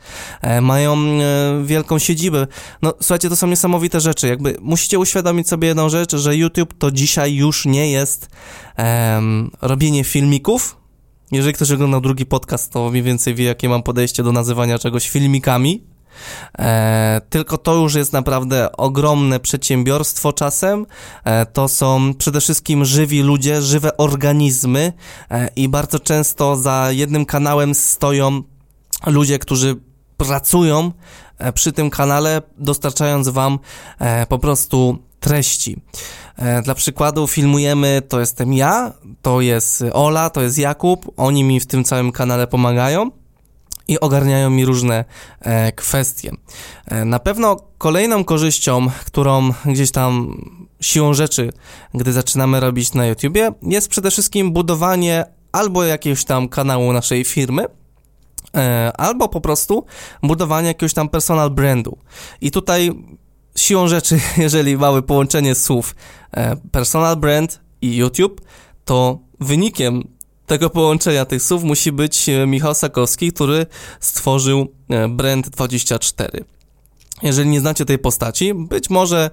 mają 0.62 0.96
wielką 1.64 1.98
siedzibę. 1.98 2.46
No 2.82 2.94
słuchajcie, 3.06 3.28
to 3.28 3.36
są 3.36 3.46
niesamowite 3.46 4.00
rzeczy. 4.00 4.28
Jakby 4.28 4.56
musicie 4.60 4.98
uświadomić 4.98 5.48
sobie 5.48 5.68
jedną 5.68 5.88
rzecz, 5.88 6.16
że 6.16 6.36
YouTube 6.36 6.74
to 6.78 6.90
dzisiaj 6.90 7.34
już 7.34 7.66
nie 7.66 7.90
jest 7.90 8.28
robienie 9.62 10.04
filmików. 10.04 10.76
Jeżeli 11.32 11.54
ktoś 11.54 11.70
oglądał 11.70 12.00
drugi 12.00 12.26
podcast, 12.26 12.72
to 12.72 12.90
mniej 12.90 13.02
więcej 13.02 13.34
wie, 13.34 13.44
jakie 13.44 13.68
mam 13.68 13.82
podejście 13.82 14.22
do 14.22 14.32
nazywania 14.32 14.78
czegoś 14.78 15.08
filmikami. 15.08 15.84
E, 16.58 17.20
tylko 17.30 17.58
to 17.58 17.74
już 17.74 17.94
jest 17.94 18.12
naprawdę 18.12 18.72
ogromne 18.72 19.40
przedsiębiorstwo 19.40 20.32
czasem. 20.32 20.86
E, 21.24 21.46
to 21.46 21.68
są 21.68 22.14
przede 22.14 22.40
wszystkim 22.40 22.84
żywi 22.84 23.22
ludzie, 23.22 23.62
żywe 23.62 23.96
organizmy 23.96 24.92
e, 25.30 25.48
i 25.56 25.68
bardzo 25.68 25.98
często 25.98 26.56
za 26.56 26.88
jednym 26.92 27.26
kanałem 27.26 27.74
stoją 27.74 28.42
ludzie, 29.06 29.38
którzy 29.38 29.76
pracują 30.16 30.92
E, 31.38 31.52
przy 31.52 31.72
tym 31.72 31.90
kanale, 31.90 32.42
dostarczając 32.58 33.28
Wam 33.28 33.58
e, 33.98 34.26
po 34.26 34.38
prostu 34.38 34.98
treści. 35.20 35.76
E, 36.36 36.62
dla 36.62 36.74
przykładu 36.74 37.26
filmujemy, 37.26 38.02
to 38.08 38.20
jestem 38.20 38.52
ja, 38.52 38.92
to 39.22 39.40
jest 39.40 39.84
Ola, 39.92 40.30
to 40.30 40.42
jest 40.42 40.58
Jakub, 40.58 41.12
oni 41.16 41.44
mi 41.44 41.60
w 41.60 41.66
tym 41.66 41.84
całym 41.84 42.12
kanale 42.12 42.46
pomagają 42.46 43.10
i 43.88 44.00
ogarniają 44.00 44.50
mi 44.50 44.64
różne 44.64 45.04
kwestie. 45.76 46.30
Na 47.04 47.18
pewno 47.18 47.56
kolejną 47.78 48.24
korzyścią, 48.24 48.86
którą 49.04 49.52
gdzieś 49.66 49.90
tam 49.90 50.42
siłą 50.80 51.14
rzeczy, 51.14 51.52
gdy 51.94 52.12
zaczynamy 52.12 52.60
robić 52.60 52.94
na 52.94 53.06
YouTubie, 53.06 53.52
jest 53.62 53.88
przede 53.88 54.10
wszystkim 54.10 54.52
budowanie 54.52 55.24
albo 55.52 55.84
jakiegoś 55.84 56.24
tam 56.24 56.48
kanału 56.48 56.92
naszej 56.92 57.24
firmy, 57.24 57.66
albo 58.96 59.28
po 59.28 59.40
prostu 59.40 59.84
budowanie 60.22 60.68
jakiegoś 60.68 60.94
tam 60.94 61.08
personal 61.08 61.50
brandu. 61.50 61.98
I 62.40 62.50
tutaj 62.50 62.92
siłą 63.56 63.88
rzeczy, 63.88 64.20
jeżeli 64.36 64.76
mamy 64.76 65.02
połączenie 65.02 65.54
słów 65.54 65.94
e, 66.32 66.56
personal 66.56 67.16
brand 67.16 67.60
i 67.82 67.96
YouTube, 67.96 68.40
to 68.84 69.18
wynikiem 69.40 70.08
tego 70.46 70.70
połączenia 70.70 71.24
tych 71.24 71.42
słów 71.42 71.62
musi 71.62 71.92
być 71.92 72.28
e, 72.28 72.46
Michał 72.46 72.74
Sakowski, 72.74 73.32
który 73.32 73.66
stworzył 74.00 74.72
Brand24. 74.88 76.55
Jeżeli 77.22 77.50
nie 77.50 77.60
znacie 77.60 77.84
tej 77.84 77.98
postaci, 77.98 78.54
być 78.54 78.90
może 78.90 79.30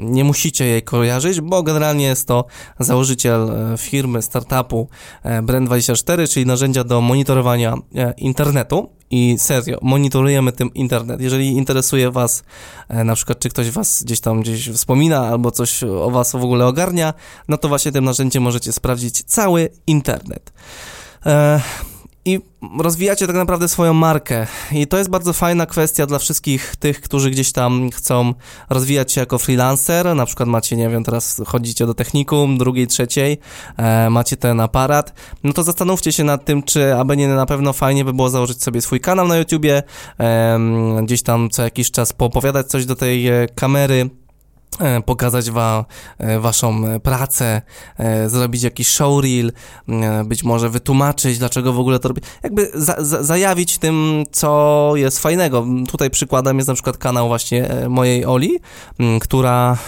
nie 0.00 0.24
musicie 0.24 0.64
jej 0.64 0.82
kojarzyć, 0.82 1.40
bo 1.40 1.62
generalnie 1.62 2.04
jest 2.04 2.28
to 2.28 2.44
założyciel 2.78 3.50
e, 3.50 3.78
firmy, 3.78 4.22
startupu 4.22 4.88
e, 5.22 5.42
Brand24, 5.42 6.32
czyli 6.32 6.46
narzędzia 6.46 6.84
do 6.84 7.00
monitorowania 7.00 7.74
e, 7.94 8.14
internetu. 8.16 8.96
I 9.10 9.36
serio, 9.38 9.78
monitorujemy 9.82 10.52
tym 10.52 10.74
internet. 10.74 11.20
Jeżeli 11.20 11.48
interesuje 11.48 12.10
Was, 12.10 12.42
na 12.88 13.14
przykład, 13.14 13.38
czy 13.38 13.48
ktoś 13.48 13.70
Was 13.70 14.02
gdzieś 14.04 14.20
tam 14.20 14.40
gdzieś 14.40 14.70
wspomina, 14.70 15.26
albo 15.26 15.50
coś 15.50 15.82
o 15.82 16.10
Was 16.10 16.32
w 16.32 16.44
ogóle 16.44 16.66
ogarnia, 16.66 17.14
no 17.48 17.56
to 17.56 17.68
właśnie 17.68 17.92
tym 17.92 18.04
narzędziem 18.04 18.42
możecie 18.42 18.72
sprawdzić 18.72 19.22
cały 19.22 19.68
internet. 19.86 20.52
I 22.26 22.40
rozwijacie 22.78 23.26
tak 23.26 23.36
naprawdę 23.36 23.68
swoją 23.68 23.94
markę. 23.94 24.46
I 24.72 24.86
to 24.86 24.98
jest 24.98 25.10
bardzo 25.10 25.32
fajna 25.32 25.66
kwestia 25.66 26.06
dla 26.06 26.18
wszystkich 26.18 26.76
tych, 26.76 27.00
którzy 27.00 27.30
gdzieś 27.30 27.52
tam 27.52 27.90
chcą 27.90 28.34
rozwijać 28.70 29.12
się 29.12 29.20
jako 29.20 29.38
freelancer. 29.38 30.16
Na 30.16 30.26
przykład 30.26 30.48
macie, 30.48 30.76
nie 30.76 30.88
wiem, 30.88 31.04
teraz 31.04 31.42
chodzicie 31.46 31.86
do 31.86 31.94
technikum, 31.94 32.58
drugiej, 32.58 32.86
trzeciej, 32.86 33.38
e, 33.76 34.10
macie 34.10 34.36
ten 34.36 34.60
aparat. 34.60 35.12
No 35.44 35.52
to 35.52 35.62
zastanówcie 35.62 36.12
się 36.12 36.24
nad 36.24 36.44
tym, 36.44 36.62
czy 36.62 36.94
aby 36.94 37.16
nie 37.16 37.28
na 37.28 37.46
pewno 37.46 37.72
fajnie 37.72 38.04
by 38.04 38.12
było 38.12 38.30
założyć 38.30 38.62
sobie 38.62 38.80
swój 38.80 39.00
kanał 39.00 39.28
na 39.28 39.36
YouTubie, 39.36 39.82
e, 40.20 40.58
gdzieś 41.02 41.22
tam 41.22 41.50
co 41.50 41.62
jakiś 41.62 41.90
czas 41.90 42.12
poopowiadać 42.12 42.66
coś 42.66 42.86
do 42.86 42.96
tej 42.96 43.28
e, 43.28 43.46
kamery 43.54 44.10
pokazać 45.06 45.50
wa, 45.50 45.84
e, 46.18 46.40
waszą 46.40 46.82
pracę, 47.02 47.62
e, 47.98 48.28
zrobić 48.28 48.62
jakiś 48.62 48.88
showreel, 48.88 49.52
być 50.24 50.44
może 50.44 50.70
wytłumaczyć, 50.70 51.38
dlaczego 51.38 51.72
w 51.72 51.78
ogóle 51.78 51.98
to 51.98 52.08
robi. 52.08 52.22
Jakby 52.42 52.70
za, 52.74 52.96
za, 52.98 53.22
zajawić 53.22 53.78
tym, 53.78 54.24
co 54.32 54.92
jest 54.94 55.18
fajnego. 55.18 55.66
Tutaj 55.88 56.10
przykładem 56.10 56.56
jest 56.56 56.68
na 56.68 56.74
przykład 56.74 56.98
kanał 56.98 57.28
właśnie 57.28 57.68
mojej 57.88 58.26
Oli, 58.26 58.58
która, 59.20 59.78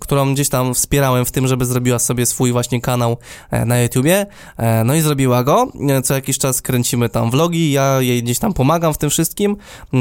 którą 0.00 0.34
gdzieś 0.34 0.48
tam 0.48 0.74
wspierałem 0.74 1.24
w 1.24 1.32
tym, 1.32 1.46
żeby 1.46 1.66
zrobiła 1.66 1.98
sobie 1.98 2.26
swój 2.26 2.52
właśnie 2.52 2.80
kanał 2.80 3.16
na 3.66 3.80
YouTubie. 3.80 4.26
No 4.84 4.94
i 4.94 5.00
zrobiła 5.00 5.44
go. 5.44 5.66
Co 6.04 6.14
jakiś 6.14 6.38
czas 6.38 6.62
kręcimy 6.62 7.08
tam 7.08 7.30
vlogi, 7.30 7.72
ja 7.72 8.00
jej 8.00 8.22
gdzieś 8.22 8.38
tam 8.38 8.52
pomagam 8.54 8.94
w 8.94 8.98
tym 8.98 9.10
wszystkim 9.10 9.56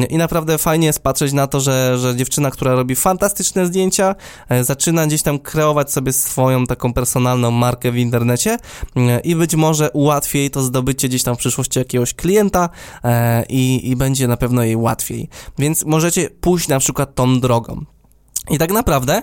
i 0.09 0.17
naprawdę 0.17 0.57
fajnie 0.57 0.87
jest 0.87 1.03
patrzeć 1.03 1.33
na 1.33 1.47
to, 1.47 1.59
że, 1.59 1.97
że 1.97 2.15
dziewczyna, 2.15 2.51
która 2.51 2.75
robi 2.75 2.95
fantastyczne 2.95 3.65
zdjęcia, 3.65 3.84
zdjęcia, 3.85 4.15
e, 4.49 4.63
zaczyna 4.63 5.07
gdzieś 5.07 5.21
tam 5.21 5.39
kreować 5.39 5.91
sobie 5.91 6.13
swoją 6.13 6.65
taką 6.65 6.93
personalną 6.93 7.51
markę 7.51 7.91
w 7.91 7.97
internecie 7.97 8.57
e, 8.95 9.19
i 9.19 9.35
być 9.35 9.55
może 9.55 9.91
ułatwi 9.91 10.37
jej 10.37 10.51
to 10.51 10.61
zdobycie 10.61 11.09
gdzieś 11.09 11.23
tam 11.23 11.35
w 11.35 11.39
przyszłości 11.39 11.79
jakiegoś 11.79 12.13
klienta 12.13 12.69
e, 13.03 13.45
i, 13.49 13.89
i 13.89 13.95
będzie 13.95 14.27
na 14.27 14.37
pewno 14.37 14.63
jej 14.63 14.75
łatwiej. 14.75 15.29
Więc 15.59 15.85
możecie 15.85 16.29
pójść 16.29 16.67
na 16.67 16.79
przykład 16.79 17.15
tą 17.15 17.39
drogą. 17.39 17.85
I 18.49 18.57
tak 18.57 18.71
naprawdę 18.71 19.21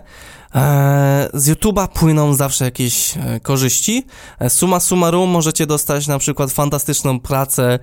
z 1.35 1.49
YouTube'a 1.49 1.89
płyną 1.89 2.35
zawsze 2.35 2.65
jakieś 2.65 3.17
e, 3.17 3.41
korzyści. 3.41 4.07
E, 4.39 4.51
suma 4.51 4.81
summarum 4.81 5.31
możecie 5.31 5.67
dostać 5.67 6.07
na 6.07 6.19
przykład 6.19 6.53
fantastyczną 6.53 7.21
pracę 7.21 7.79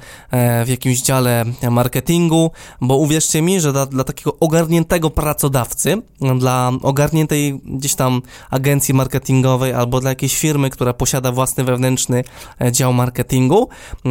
w 0.66 0.70
jakimś 0.70 1.02
dziale 1.02 1.46
marketingu, 1.72 2.52
bo 2.82 2.98
uwierzcie 2.98 3.42
mi, 3.42 3.62
że 3.62 3.72
dla, 3.72 3.86
dla 3.86 4.04
takiego 4.04 4.40
ogarniętego 4.40 5.10
pracodawcy, 5.10 6.02
dla 6.40 6.72
ogarniętej 6.82 7.62
gdzieś 7.66 7.96
tam 7.96 8.22
agencji 8.50 8.94
marketingowej 8.94 9.74
albo 9.74 10.00
dla 10.00 10.10
jakiejś 10.10 10.38
firmy, 10.38 10.70
która 10.70 10.94
posiada 10.94 11.32
własny 11.32 11.64
wewnętrzny 11.64 12.24
dział 12.72 12.94
marketingu, 12.94 13.70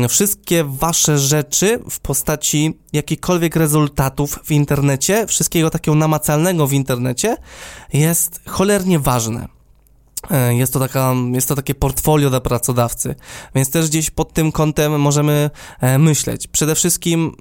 wszystkie 0.08 0.64
wasze 0.64 1.18
rzeczy 1.18 1.78
w 1.90 2.00
postaci 2.00 2.78
jakichkolwiek 2.92 3.56
rezultatów 3.56 4.38
w 4.44 4.50
internecie, 4.50 5.26
wszystkiego 5.26 5.70
takiego 5.70 5.94
namacalnego 5.94 6.66
w 6.66 6.72
internecie 6.72 7.36
jest 7.92 8.40
cholernie 8.48 8.98
ważne. 8.98 9.48
E, 10.30 10.54
jest 10.54 10.72
to, 10.72 10.78
taka, 10.78 11.14
jest 11.32 11.48
to 11.48 11.56
takie 11.56 11.74
portfolio 11.74 12.30
dla 12.30 12.40
pracodawcy, 12.40 13.14
więc 13.54 13.70
też 13.70 13.88
gdzieś 13.88 14.10
pod 14.10 14.32
tym 14.32 14.52
kątem 14.52 15.00
możemy 15.00 15.50
e, 15.80 15.98
myśleć. 15.98 16.46
Przede 16.46 16.74
wszystkim 16.74 17.36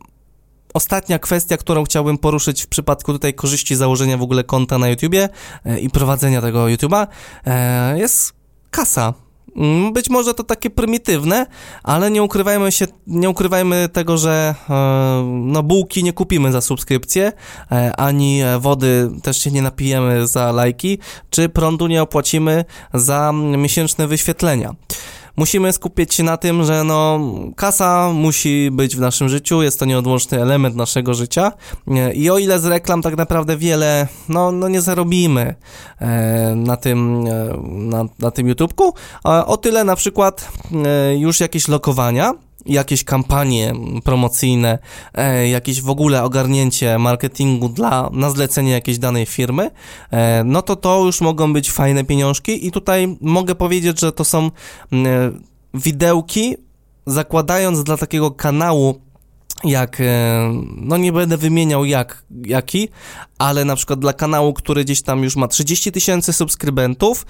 ostatnia 0.74 1.20
kwestia, 1.20 1.58
którą 1.58 1.84
chciałbym 1.84 2.18
poruszyć 2.18 2.64
w 2.64 2.68
przypadku 2.68 3.14
tutaj 3.14 3.34
korzyści 3.34 3.76
założenia 3.76 4.18
w 4.18 4.22
ogóle 4.22 4.44
konta 4.44 4.78
na 4.78 4.90
YouTubie 4.90 5.30
e, 5.66 5.80
i 5.80 5.90
prowadzenia 5.90 6.42
tego 6.42 6.68
YouTuba 6.68 7.08
jest 7.96 8.34
kasa. 8.72 9.14
Mm, 9.56 9.94
być 9.94 10.10
może 10.10 10.34
to 10.34 10.44
takie 10.44 10.70
prymitywne, 10.70 11.46
ale 11.84 12.12
nie 12.12 12.24
ukrywajmy 12.24 12.72
się, 12.72 12.88
nie 13.08 13.30
ukrywajmy 13.30 13.90
tego, 13.90 14.18
że 14.18 14.56
e, 14.70 14.74
no 15.26 15.64
bułki 15.64 16.04
nie 16.04 16.14
kupimy 16.14 16.52
za 16.52 16.62
subskrypcję, 16.62 17.32
e, 17.72 17.96
ani 17.96 18.42
wody 18.60 19.10
też 19.24 19.38
się 19.38 19.52
nie 19.52 19.62
napijemy 19.62 20.28
za 20.28 20.52
lajki, 20.52 21.00
czy 21.30 21.50
prądu 21.50 21.88
nie 21.88 22.02
opłacimy 22.02 22.66
za 22.94 23.32
miesięczne 23.34 24.08
wyświetlenia 24.08 24.76
musimy 25.38 25.74
skupić 25.74 26.14
się 26.14 26.24
na 26.24 26.38
tym, 26.38 26.64
że 26.64 26.84
no, 26.84 27.20
kasa 27.56 28.10
musi 28.14 28.70
być 28.72 28.96
w 28.96 29.00
naszym 29.00 29.30
życiu, 29.30 29.62
jest 29.62 29.80
to 29.80 29.86
nieodłączny 29.86 30.42
element 30.42 30.76
naszego 30.76 31.14
życia. 31.14 31.52
I 32.14 32.30
o 32.30 32.38
ile 32.38 32.60
z 32.60 32.66
reklam 32.66 33.02
tak 33.02 33.18
naprawdę 33.18 33.58
wiele, 33.58 34.08
no, 34.30 34.52
no 34.52 34.68
nie 34.68 34.82
zarobimy 34.82 35.56
e, 36.00 36.54
na 36.56 36.78
tym, 36.78 37.28
e, 37.28 37.58
na, 37.68 38.06
na 38.20 38.32
tym 38.32 38.48
YouTubeku, 38.48 38.94
o 39.24 39.58
tyle 39.58 39.84
na 39.84 39.96
przykład 39.96 40.52
e, 40.86 41.18
już 41.18 41.40
jakieś 41.40 41.68
lokowania, 41.68 42.34
jakieś 42.66 43.04
kampanie 43.04 43.74
promocyjne, 44.04 44.80
e, 45.14 45.48
jakieś 45.48 45.82
w 45.82 45.90
ogóle 45.90 46.24
ogarnięcie 46.24 46.98
marketingu 46.98 47.70
dla, 47.70 48.10
na 48.14 48.30
zlecenie 48.30 48.72
jakiejś 48.72 48.98
danej 48.98 49.26
firmy, 49.26 49.72
e, 50.12 50.44
no 50.44 50.62
to 50.62 50.76
to 50.76 51.06
już 51.06 51.22
mogą 51.22 51.54
być 51.54 51.72
fajne 51.72 52.04
pieniążki 52.04 52.68
i 52.68 52.72
tutaj 52.72 53.18
mogę 53.22 53.56
powiedzieć, 53.56 54.00
że 54.00 54.12
to 54.12 54.24
są 54.26 54.46
e, 54.46 54.50
widełki, 55.74 56.56
zakładając 57.06 57.84
dla 57.84 57.98
takiego 57.98 58.32
kanału 58.32 59.02
jak, 59.64 60.02
no 60.76 60.98
nie 60.98 61.12
będę 61.12 61.38
wymieniał 61.38 61.86
jak, 61.86 62.24
jaki, 62.46 62.90
ale 63.38 63.66
na 63.66 63.76
przykład 63.76 64.00
dla 64.00 64.14
kanału, 64.14 64.54
który 64.54 64.84
gdzieś 64.84 65.02
tam 65.02 65.24
już 65.24 65.36
ma 65.36 65.48
30 65.48 65.92
tysięcy 65.92 66.34
subskrybentów 66.34 67.26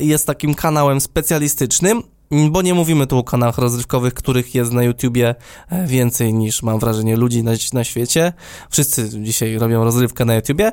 i 0.00 0.06
jest 0.06 0.26
takim 0.26 0.54
kanałem 0.54 1.00
specjalistycznym, 1.00 2.02
bo 2.30 2.62
nie 2.62 2.74
mówimy 2.74 3.06
tu 3.06 3.18
o 3.18 3.24
kanałach 3.24 3.58
rozrywkowych, 3.58 4.14
których 4.14 4.54
jest 4.54 4.72
na 4.72 4.82
YouTubie 4.82 5.34
e, 5.68 5.86
więcej 5.86 6.34
niż 6.34 6.62
mam 6.62 6.78
wrażenie 6.78 7.16
ludzi 7.16 7.44
na, 7.44 7.52
na 7.72 7.84
świecie. 7.84 8.32
Wszyscy 8.70 9.22
dzisiaj 9.22 9.58
robią 9.58 9.84
rozrywkę 9.84 10.24
na 10.24 10.34
YouTubie. 10.34 10.72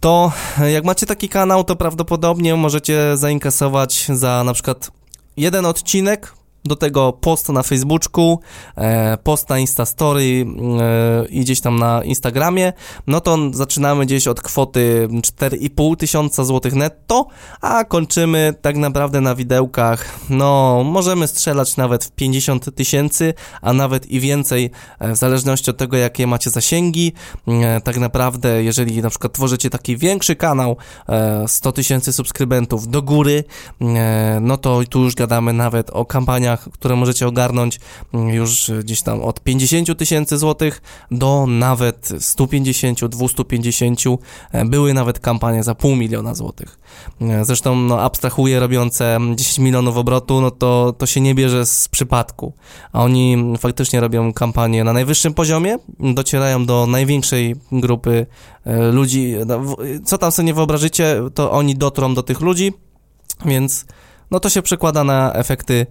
To 0.00 0.32
e, 0.60 0.70
jak 0.70 0.84
macie 0.84 1.06
taki 1.06 1.28
kanał, 1.28 1.64
to 1.64 1.76
prawdopodobnie 1.76 2.54
możecie 2.54 3.16
zainkasować 3.16 4.06
za 4.08 4.44
na 4.44 4.52
przykład 4.52 4.90
jeden 5.36 5.66
odcinek 5.66 6.34
do 6.66 6.76
tego 6.76 7.12
post 7.12 7.48
na 7.48 7.62
Facebooku, 7.62 8.40
e, 8.76 9.16
post 9.16 9.48
na 9.48 9.58
Instastory 9.58 10.46
e, 10.80 11.28
i 11.28 11.40
gdzieś 11.40 11.60
tam 11.60 11.78
na 11.78 12.04
Instagramie, 12.04 12.72
no 13.06 13.20
to 13.20 13.38
zaczynamy 13.52 14.06
gdzieś 14.06 14.28
od 14.28 14.40
kwoty 14.40 15.08
4,5 15.10 15.96
tysiąca 15.96 16.44
złotych 16.44 16.74
netto, 16.74 17.26
a 17.60 17.84
kończymy 17.84 18.54
tak 18.62 18.76
naprawdę 18.76 19.20
na 19.20 19.34
widełkach, 19.34 20.18
no 20.30 20.82
możemy 20.84 21.28
strzelać 21.28 21.76
nawet 21.76 22.04
w 22.04 22.10
50 22.10 22.74
tysięcy, 22.74 23.34
a 23.62 23.72
nawet 23.72 24.06
i 24.06 24.20
więcej, 24.20 24.70
e, 24.98 25.12
w 25.12 25.16
zależności 25.16 25.70
od 25.70 25.76
tego, 25.76 25.96
jakie 25.96 26.26
macie 26.26 26.50
zasięgi. 26.50 27.12
Tak 27.84 27.98
naprawdę, 27.98 28.62
jeżeli 28.62 29.02
na 29.02 29.10
przykład 29.10 29.32
tworzycie 29.32 29.70
taki 29.70 29.96
większy 29.96 30.36
kanał, 30.36 30.76
100 31.46 31.72
tysięcy 31.72 32.12
subskrybentów 32.12 32.88
do 32.88 33.02
góry, 33.02 33.44
no 34.40 34.56
to 34.56 34.80
tu 34.90 35.02
już 35.02 35.14
gadamy 35.14 35.52
nawet 35.52 35.90
o 35.90 36.04
kampaniach 36.04 36.55
które 36.72 36.96
możecie 36.96 37.28
ogarnąć 37.28 37.80
mm, 38.14 38.28
już 38.28 38.70
gdzieś 38.80 39.02
tam 39.02 39.22
od 39.22 39.40
50 39.40 39.98
tysięcy 39.98 40.38
złotych 40.38 40.82
do 41.10 41.46
nawet 41.46 42.08
150, 42.18 43.04
250. 43.04 44.00
E, 44.52 44.64
były 44.64 44.94
nawet 44.94 45.20
kampanie 45.20 45.62
za 45.62 45.74
pół 45.74 45.96
miliona 45.96 46.34
złotych. 46.34 46.78
E, 47.20 47.44
zresztą 47.44 47.76
no, 47.76 48.00
abstrahuję 48.00 48.60
robiące 48.60 49.18
10 49.34 49.58
milionów 49.58 49.96
obrotu, 49.96 50.40
no 50.40 50.50
to, 50.50 50.94
to 50.98 51.06
się 51.06 51.20
nie 51.20 51.34
bierze 51.34 51.66
z 51.66 51.88
przypadku. 51.88 52.52
A 52.92 53.02
oni 53.02 53.54
faktycznie 53.58 54.00
robią 54.00 54.32
kampanie 54.32 54.84
na 54.84 54.92
najwyższym 54.92 55.34
poziomie, 55.34 55.76
docierają 55.98 56.66
do 56.66 56.86
największej 56.86 57.56
grupy 57.72 58.26
e, 58.64 58.92
ludzi. 58.92 59.34
No, 59.46 59.76
co 60.04 60.18
tam 60.18 60.32
sobie 60.32 60.46
nie 60.46 60.54
wyobrażycie, 60.54 61.22
to 61.34 61.50
oni 61.50 61.76
dotrą 61.76 62.14
do 62.14 62.22
tych 62.22 62.40
ludzi, 62.40 62.72
więc 63.44 63.86
no 64.30 64.40
to 64.40 64.50
się 64.50 64.62
przekłada 64.62 65.04
na 65.04 65.32
efekty 65.32 65.86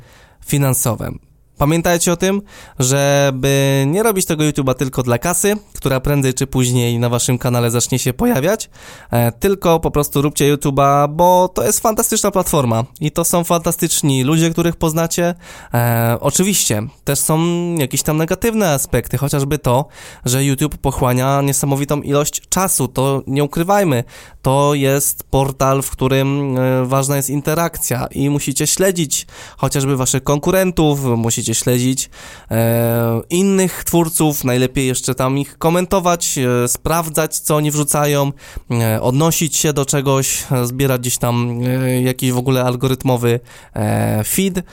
finansowe. 0.45 1.09
Pamiętajcie 1.57 2.13
o 2.13 2.17
tym, 2.17 2.41
żeby 2.79 3.83
nie 3.87 4.03
robić 4.03 4.25
tego 4.25 4.43
YouTube'a 4.43 4.75
tylko 4.75 5.03
dla 5.03 5.17
kasy, 5.17 5.55
która 5.75 5.99
prędzej 5.99 6.33
czy 6.33 6.47
później 6.47 6.99
na 6.99 7.09
waszym 7.09 7.37
kanale 7.37 7.71
zacznie 7.71 7.99
się 7.99 8.13
pojawiać, 8.13 8.69
e, 9.11 9.31
tylko 9.31 9.79
po 9.79 9.91
prostu 9.91 10.21
róbcie 10.21 10.55
YouTube'a, 10.55 11.09
bo 11.09 11.47
to 11.53 11.63
jest 11.63 11.79
fantastyczna 11.79 12.31
platforma 12.31 12.83
i 13.01 13.11
to 13.11 13.25
są 13.25 13.43
fantastyczni 13.43 14.23
ludzie, 14.23 14.49
których 14.49 14.75
poznacie. 14.75 15.35
E, 15.73 16.17
oczywiście 16.19 16.87
też 17.03 17.19
są 17.19 17.39
jakieś 17.75 18.03
tam 18.03 18.17
negatywne 18.17 18.71
aspekty, 18.71 19.17
chociażby 19.17 19.57
to, 19.57 19.85
że 20.25 20.45
YouTube 20.45 20.77
pochłania 20.77 21.41
niesamowitą 21.41 22.01
ilość 22.01 22.41
czasu, 22.49 22.87
to 22.87 23.23
nie 23.27 23.43
ukrywajmy, 23.43 24.03
to 24.41 24.73
jest 24.73 25.23
portal, 25.23 25.81
w 25.81 25.89
którym 25.89 26.57
e, 26.57 26.85
ważna 26.85 27.15
jest 27.15 27.29
interakcja 27.29 28.07
i 28.11 28.29
musicie 28.29 28.67
śledzić 28.67 29.27
chociażby 29.57 29.97
waszych 29.97 30.23
konkurentów, 30.23 31.03
musicie 31.03 31.44
musicie 31.45 31.63
śledzić 31.63 32.09
e, 32.51 33.21
innych 33.29 33.83
twórców, 33.83 34.43
najlepiej 34.43 34.87
jeszcze 34.87 35.15
tam 35.15 35.37
ich 35.37 35.57
komentować, 35.57 36.37
e, 36.37 36.67
sprawdzać, 36.67 37.39
co 37.39 37.55
oni 37.55 37.71
wrzucają, 37.71 38.31
e, 38.71 39.01
odnosić 39.01 39.57
się 39.57 39.73
do 39.73 39.85
czegoś, 39.85 40.43
zbierać 40.63 41.01
gdzieś 41.01 41.17
tam 41.17 41.61
e, 41.63 42.01
jakiś 42.01 42.31
w 42.31 42.37
ogóle 42.37 42.63
algorytmowy 42.63 43.39
e, 43.73 44.23
feed. 44.23 44.63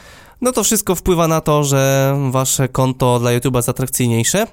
No 0.40 0.52
to 0.52 0.64
wszystko 0.64 0.94
wpływa 0.94 1.28
na 1.28 1.40
to, 1.40 1.64
że 1.64 2.14
wasze 2.30 2.68
konto 2.68 3.18
dla 3.20 3.30
YouTube'a 3.30 3.56
jest 3.56 3.68
atrakcyjniejsze. 3.68 4.46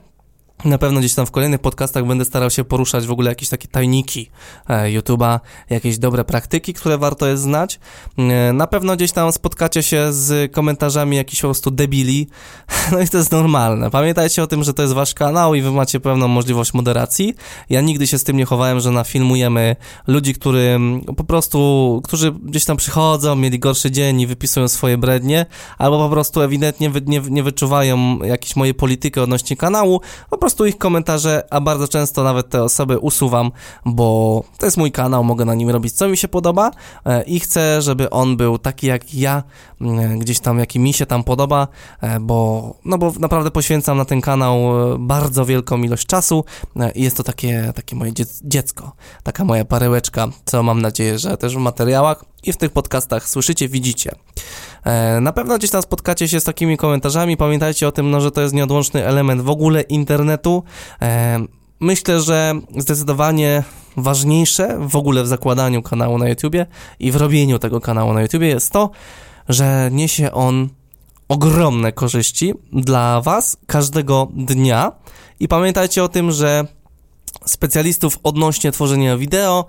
Na 0.66 0.78
pewno 0.78 1.00
gdzieś 1.00 1.14
tam 1.14 1.26
w 1.26 1.32
kolejnych 1.32 1.62
podcastach 1.62 2.06
będę 2.06 2.26
starał 2.26 2.50
się 2.50 2.64
poruszać 2.64 3.08
w 3.08 3.12
ogóle 3.12 3.32
jakieś 3.32 3.50
takie 3.50 3.68
tajniki 3.68 4.30
e, 4.70 4.86
YouTube'a, 4.86 5.40
jakieś 5.70 5.98
dobre 5.98 6.24
praktyki, 6.24 6.74
które 6.74 6.98
warto 6.98 7.28
jest 7.28 7.44
znać. 7.44 7.80
E, 8.18 8.54
na 8.54 8.68
pewno 8.68 8.96
gdzieś 8.96 9.12
tam 9.12 9.32
spotkacie 9.32 9.84
się 9.84 10.14
z 10.14 10.52
komentarzami 10.52 11.18
jakichś 11.18 11.42
po 11.42 11.48
prostu 11.48 11.72
debili, 11.72 12.28
no 12.92 13.00
i 13.00 13.10
to 13.10 13.18
jest 13.18 13.32
normalne. 13.32 13.90
Pamiętajcie 13.90 14.44
o 14.44 14.48
tym, 14.48 14.64
że 14.64 14.74
to 14.74 14.82
jest 14.82 14.94
wasz 14.94 15.14
kanał 15.14 15.56
i 15.56 15.62
wy 15.62 15.72
macie 15.72 16.00
pewną 16.00 16.28
możliwość 16.28 16.74
moderacji. 16.74 17.34
Ja 17.70 17.82
nigdy 17.82 18.08
się 18.08 18.18
z 18.18 18.24
tym 18.24 18.38
nie 18.38 18.46
chowałem, 18.46 18.80
że 18.80 18.92
nafilmujemy 18.92 19.76
ludzi, 20.08 20.34
którzy 20.34 20.80
po 21.18 21.24
prostu, 21.24 22.02
którzy 22.04 22.32
gdzieś 22.32 22.66
tam 22.66 22.78
przychodzą, 22.78 23.36
mieli 23.36 23.60
gorszy 23.60 23.92
dzień 23.92 24.22
i 24.22 24.28
wypisują 24.28 24.68
swoje 24.68 24.98
brednie, 24.98 25.46
albo 25.78 25.98
po 25.98 26.10
prostu 26.10 26.42
ewidentnie 26.42 26.92
nie, 27.06 27.22
nie 27.30 27.44
wyczuwają 27.44 28.20
jakiejś 28.24 28.56
mojej 28.56 28.74
polityki 28.74 29.20
odnośnie 29.20 29.58
kanału, 29.58 30.02
po 30.30 30.38
prostu 30.38 30.49
prostu 30.50 30.66
ich 30.66 30.78
komentarze, 30.78 31.44
a 31.50 31.62
bardzo 31.62 31.88
często 31.88 32.24
nawet 32.24 32.50
te 32.50 32.64
osoby 32.64 33.00
usuwam, 33.00 33.52
bo 33.86 34.44
to 34.58 34.66
jest 34.66 34.78
mój 34.78 34.92
kanał, 34.92 35.24
mogę 35.24 35.46
na 35.46 35.56
nim 35.56 35.70
robić 35.70 35.94
co 35.94 36.08
mi 36.08 36.18
się 36.18 36.28
podoba 36.28 36.72
e, 37.06 37.24
i 37.24 37.40
chcę, 37.40 37.82
żeby 37.82 38.10
on 38.10 38.38
był 38.38 38.58
taki 38.58 38.88
jak 38.88 39.14
ja, 39.14 39.44
mm, 39.82 40.20
gdzieś 40.20 40.40
tam 40.40 40.60
jaki 40.60 40.80
mi 40.80 40.94
się 40.94 41.06
tam 41.06 41.24
podoba, 41.24 41.68
e, 42.02 42.20
bo 42.20 42.74
no 42.86 42.98
bo 42.98 43.14
naprawdę 43.20 43.52
poświęcam 43.52 43.98
na 43.98 44.06
ten 44.06 44.22
kanał 44.22 44.58
e, 44.94 44.98
bardzo 45.00 45.46
wielką 45.46 45.84
ilość 45.84 46.08
czasu 46.08 46.46
i 46.96 47.04
jest 47.04 47.18
to 47.18 47.24
takie, 47.24 47.74
takie 47.76 47.96
moje 47.96 48.12
dziecko, 48.44 48.92
taka 49.24 49.46
moja 49.46 49.66
parełeczka, 49.66 50.28
co 50.46 50.64
mam 50.64 50.82
nadzieję, 50.82 51.20
że 51.20 51.38
też 51.38 51.56
w 51.56 51.60
materiałach 51.60 52.26
i 52.44 52.54
w 52.54 52.58
tych 52.58 52.72
podcastach 52.72 53.30
słyszycie, 53.30 53.70
widzicie. 53.70 54.12
E, 54.84 55.22
na 55.22 55.32
pewno 55.32 55.58
gdzieś 55.58 55.72
tam 55.72 55.82
spotkacie 55.82 56.28
się 56.28 56.40
z 56.40 56.44
takimi 56.44 56.78
komentarzami. 56.78 57.38
Pamiętajcie 57.38 57.88
o 57.88 57.92
tym, 57.92 58.12
no, 58.12 58.22
że 58.22 58.32
to 58.32 58.42
jest 58.42 58.54
nieodłączny 58.54 59.06
element 59.06 59.42
w 59.42 59.50
ogóle 59.50 59.82
internetu. 59.82 60.64
E, 61.02 61.40
myślę, 61.80 62.22
że 62.22 62.54
zdecydowanie 62.78 63.64
ważniejsze 63.98 64.78
w 64.80 64.96
ogóle 64.96 65.24
w 65.24 65.28
zakładaniu 65.28 65.82
kanału 65.82 66.18
na 66.18 66.30
YouTubie 66.30 66.66
i 67.00 67.12
w 67.12 67.16
robieniu 67.16 67.60
tego 67.60 67.82
kanału 67.82 68.14
na 68.14 68.22
YouTubie 68.22 68.48
jest 68.48 68.72
to, 68.72 68.90
że 69.50 69.90
niesie 69.92 70.32
on 70.32 70.70
ogromne 71.30 71.92
korzyści 71.92 72.54
dla 72.74 73.22
Was 73.22 73.58
każdego 73.68 74.28
dnia. 74.36 74.92
I 75.40 75.48
pamiętajcie 75.48 76.04
o 76.04 76.10
tym, 76.10 76.32
że 76.32 76.68
specjalistów 77.46 78.20
odnośnie 78.24 78.72
tworzenia 78.72 79.18
wideo 79.18 79.66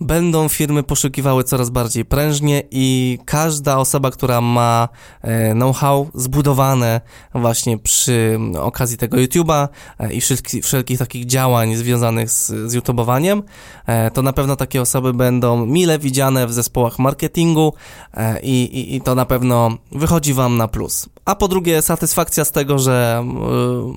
będą 0.00 0.48
firmy 0.48 0.82
poszukiwały 0.82 1.44
coraz 1.44 1.70
bardziej 1.70 2.04
prężnie 2.04 2.62
i 2.70 3.18
każda 3.24 3.78
osoba, 3.78 4.10
która 4.10 4.40
ma 4.40 4.88
e, 5.22 5.52
know-how 5.52 6.10
zbudowane 6.14 7.00
właśnie 7.34 7.78
przy 7.78 8.38
okazji 8.60 8.96
tego 8.96 9.16
YouTube'a 9.16 9.68
e, 9.98 10.12
i 10.12 10.20
wszelkich, 10.20 10.64
wszelkich 10.64 10.98
takich 10.98 11.26
działań 11.26 11.74
związanych 11.74 12.30
z, 12.30 12.70
z 12.70 12.74
YouTubeowaniem, 12.74 13.42
e, 13.86 14.10
to 14.10 14.22
na 14.22 14.32
pewno 14.32 14.56
takie 14.56 14.80
osoby 14.80 15.12
będą 15.12 15.66
mile 15.66 15.98
widziane 15.98 16.46
w 16.46 16.52
zespołach 16.52 16.98
marketingu 16.98 17.74
i, 18.42 18.62
i, 18.62 18.96
i 18.96 19.00
to 19.00 19.14
na 19.14 19.24
pewno 19.24 19.76
wychodzi 19.92 20.34
Wam 20.34 20.56
na 20.56 20.68
plus. 20.68 21.08
A 21.24 21.34
po 21.34 21.48
drugie, 21.48 21.82
satysfakcja 21.82 22.44
z 22.44 22.52
tego, 22.52 22.78
że, 22.78 23.24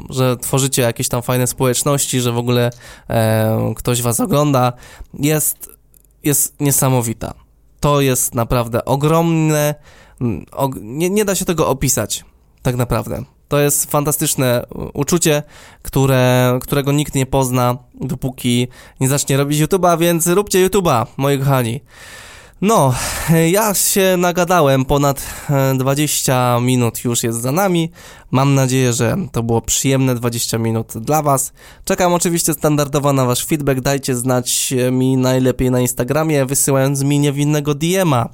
że 0.09 0.37
tworzycie 0.37 0.81
jakieś 0.81 1.09
tam 1.09 1.21
fajne 1.21 1.47
społeczności, 1.47 2.21
że 2.21 2.31
w 2.31 2.37
ogóle 2.37 2.71
ktoś 3.75 4.01
Was 4.01 4.19
ogląda, 4.19 4.73
jest 5.13 5.73
jest 6.23 6.61
niesamowita. 6.61 7.33
To 7.79 8.01
jest 8.01 8.35
naprawdę 8.35 8.85
ogromne, 8.85 9.75
mm, 10.21 10.45
nie, 10.81 11.09
nie 11.09 11.25
da 11.25 11.35
się 11.35 11.45
tego 11.45 11.67
opisać, 11.67 12.25
tak 12.61 12.75
naprawdę. 12.75 13.23
To 13.47 13.59
jest 13.59 13.91
fantastyczne 13.91 14.65
uczucie, 14.93 15.43
które, 15.81 16.59
którego 16.61 16.91
nikt 16.91 17.15
nie 17.15 17.25
pozna, 17.25 17.77
dopóki 17.95 18.67
nie 18.99 19.09
zacznie 19.09 19.37
robić 19.37 19.59
YouTube'a, 19.59 19.99
więc 19.99 20.27
róbcie 20.27 20.69
YouTube'a, 20.69 21.05
moi 21.17 21.39
kochani. 21.39 21.81
No, 22.63 22.93
ja 23.51 23.73
się 23.73 24.15
nagadałem, 24.17 24.85
ponad 24.85 25.25
20 25.77 26.57
e, 26.57 26.61
minut 26.61 27.03
już 27.03 27.23
jest 27.23 27.41
za 27.41 27.51
nami. 27.51 27.91
Mam 28.31 28.55
nadzieję, 28.55 28.93
że 28.93 29.17
to 29.31 29.43
było 29.43 29.61
przyjemne 29.61 30.15
20 30.15 30.57
minut 30.57 30.93
dla 30.95 31.21
Was. 31.21 31.53
Czekam 31.85 32.13
oczywiście 32.13 32.53
standardowo 32.53 33.13
na 33.13 33.25
Wasz 33.25 33.45
feedback. 33.45 33.81
Dajcie 33.81 34.15
znać 34.15 34.73
mi 34.91 35.17
najlepiej 35.17 35.71
na 35.71 35.79
Instagramie, 35.79 36.45
wysyłając 36.45 37.03
mi 37.03 37.19
niewinnego 37.19 37.75
DM-a. 37.75 38.29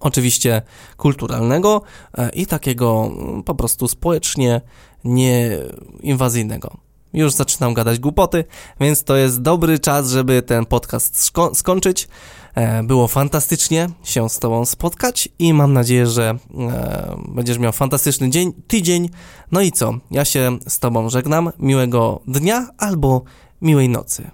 Oczywiście 0.00 0.62
kulturalnego 0.96 1.82
e, 2.18 2.30
i 2.30 2.46
takiego 2.46 3.10
mm, 3.12 3.42
po 3.42 3.54
prostu 3.54 3.88
społecznie 3.88 4.60
nieinwazyjnego 5.04 6.76
już 7.14 7.32
zaczynam 7.32 7.74
gadać 7.74 7.98
głupoty, 7.98 8.44
więc 8.80 9.04
to 9.04 9.16
jest 9.16 9.42
dobry 9.42 9.78
czas, 9.78 10.10
żeby 10.10 10.42
ten 10.42 10.66
podcast 10.66 11.32
skończyć. 11.54 12.08
E, 12.54 12.82
było 12.82 13.08
fantastycznie 13.08 13.88
się 14.04 14.28
z 14.28 14.38
Tobą 14.38 14.64
spotkać 14.64 15.28
i 15.38 15.54
mam 15.54 15.72
nadzieję, 15.72 16.06
że 16.06 16.38
e, 16.70 17.16
będziesz 17.28 17.58
miał 17.58 17.72
fantastyczny 17.72 18.30
dzień, 18.30 18.52
tydzień. 18.66 19.08
No 19.52 19.60
i 19.60 19.72
co? 19.72 19.94
Ja 20.10 20.24
się 20.24 20.58
z 20.68 20.78
Tobą 20.78 21.10
żegnam. 21.10 21.52
Miłego 21.58 22.20
dnia 22.26 22.68
albo 22.78 23.22
miłej 23.62 23.88
nocy. 23.88 24.30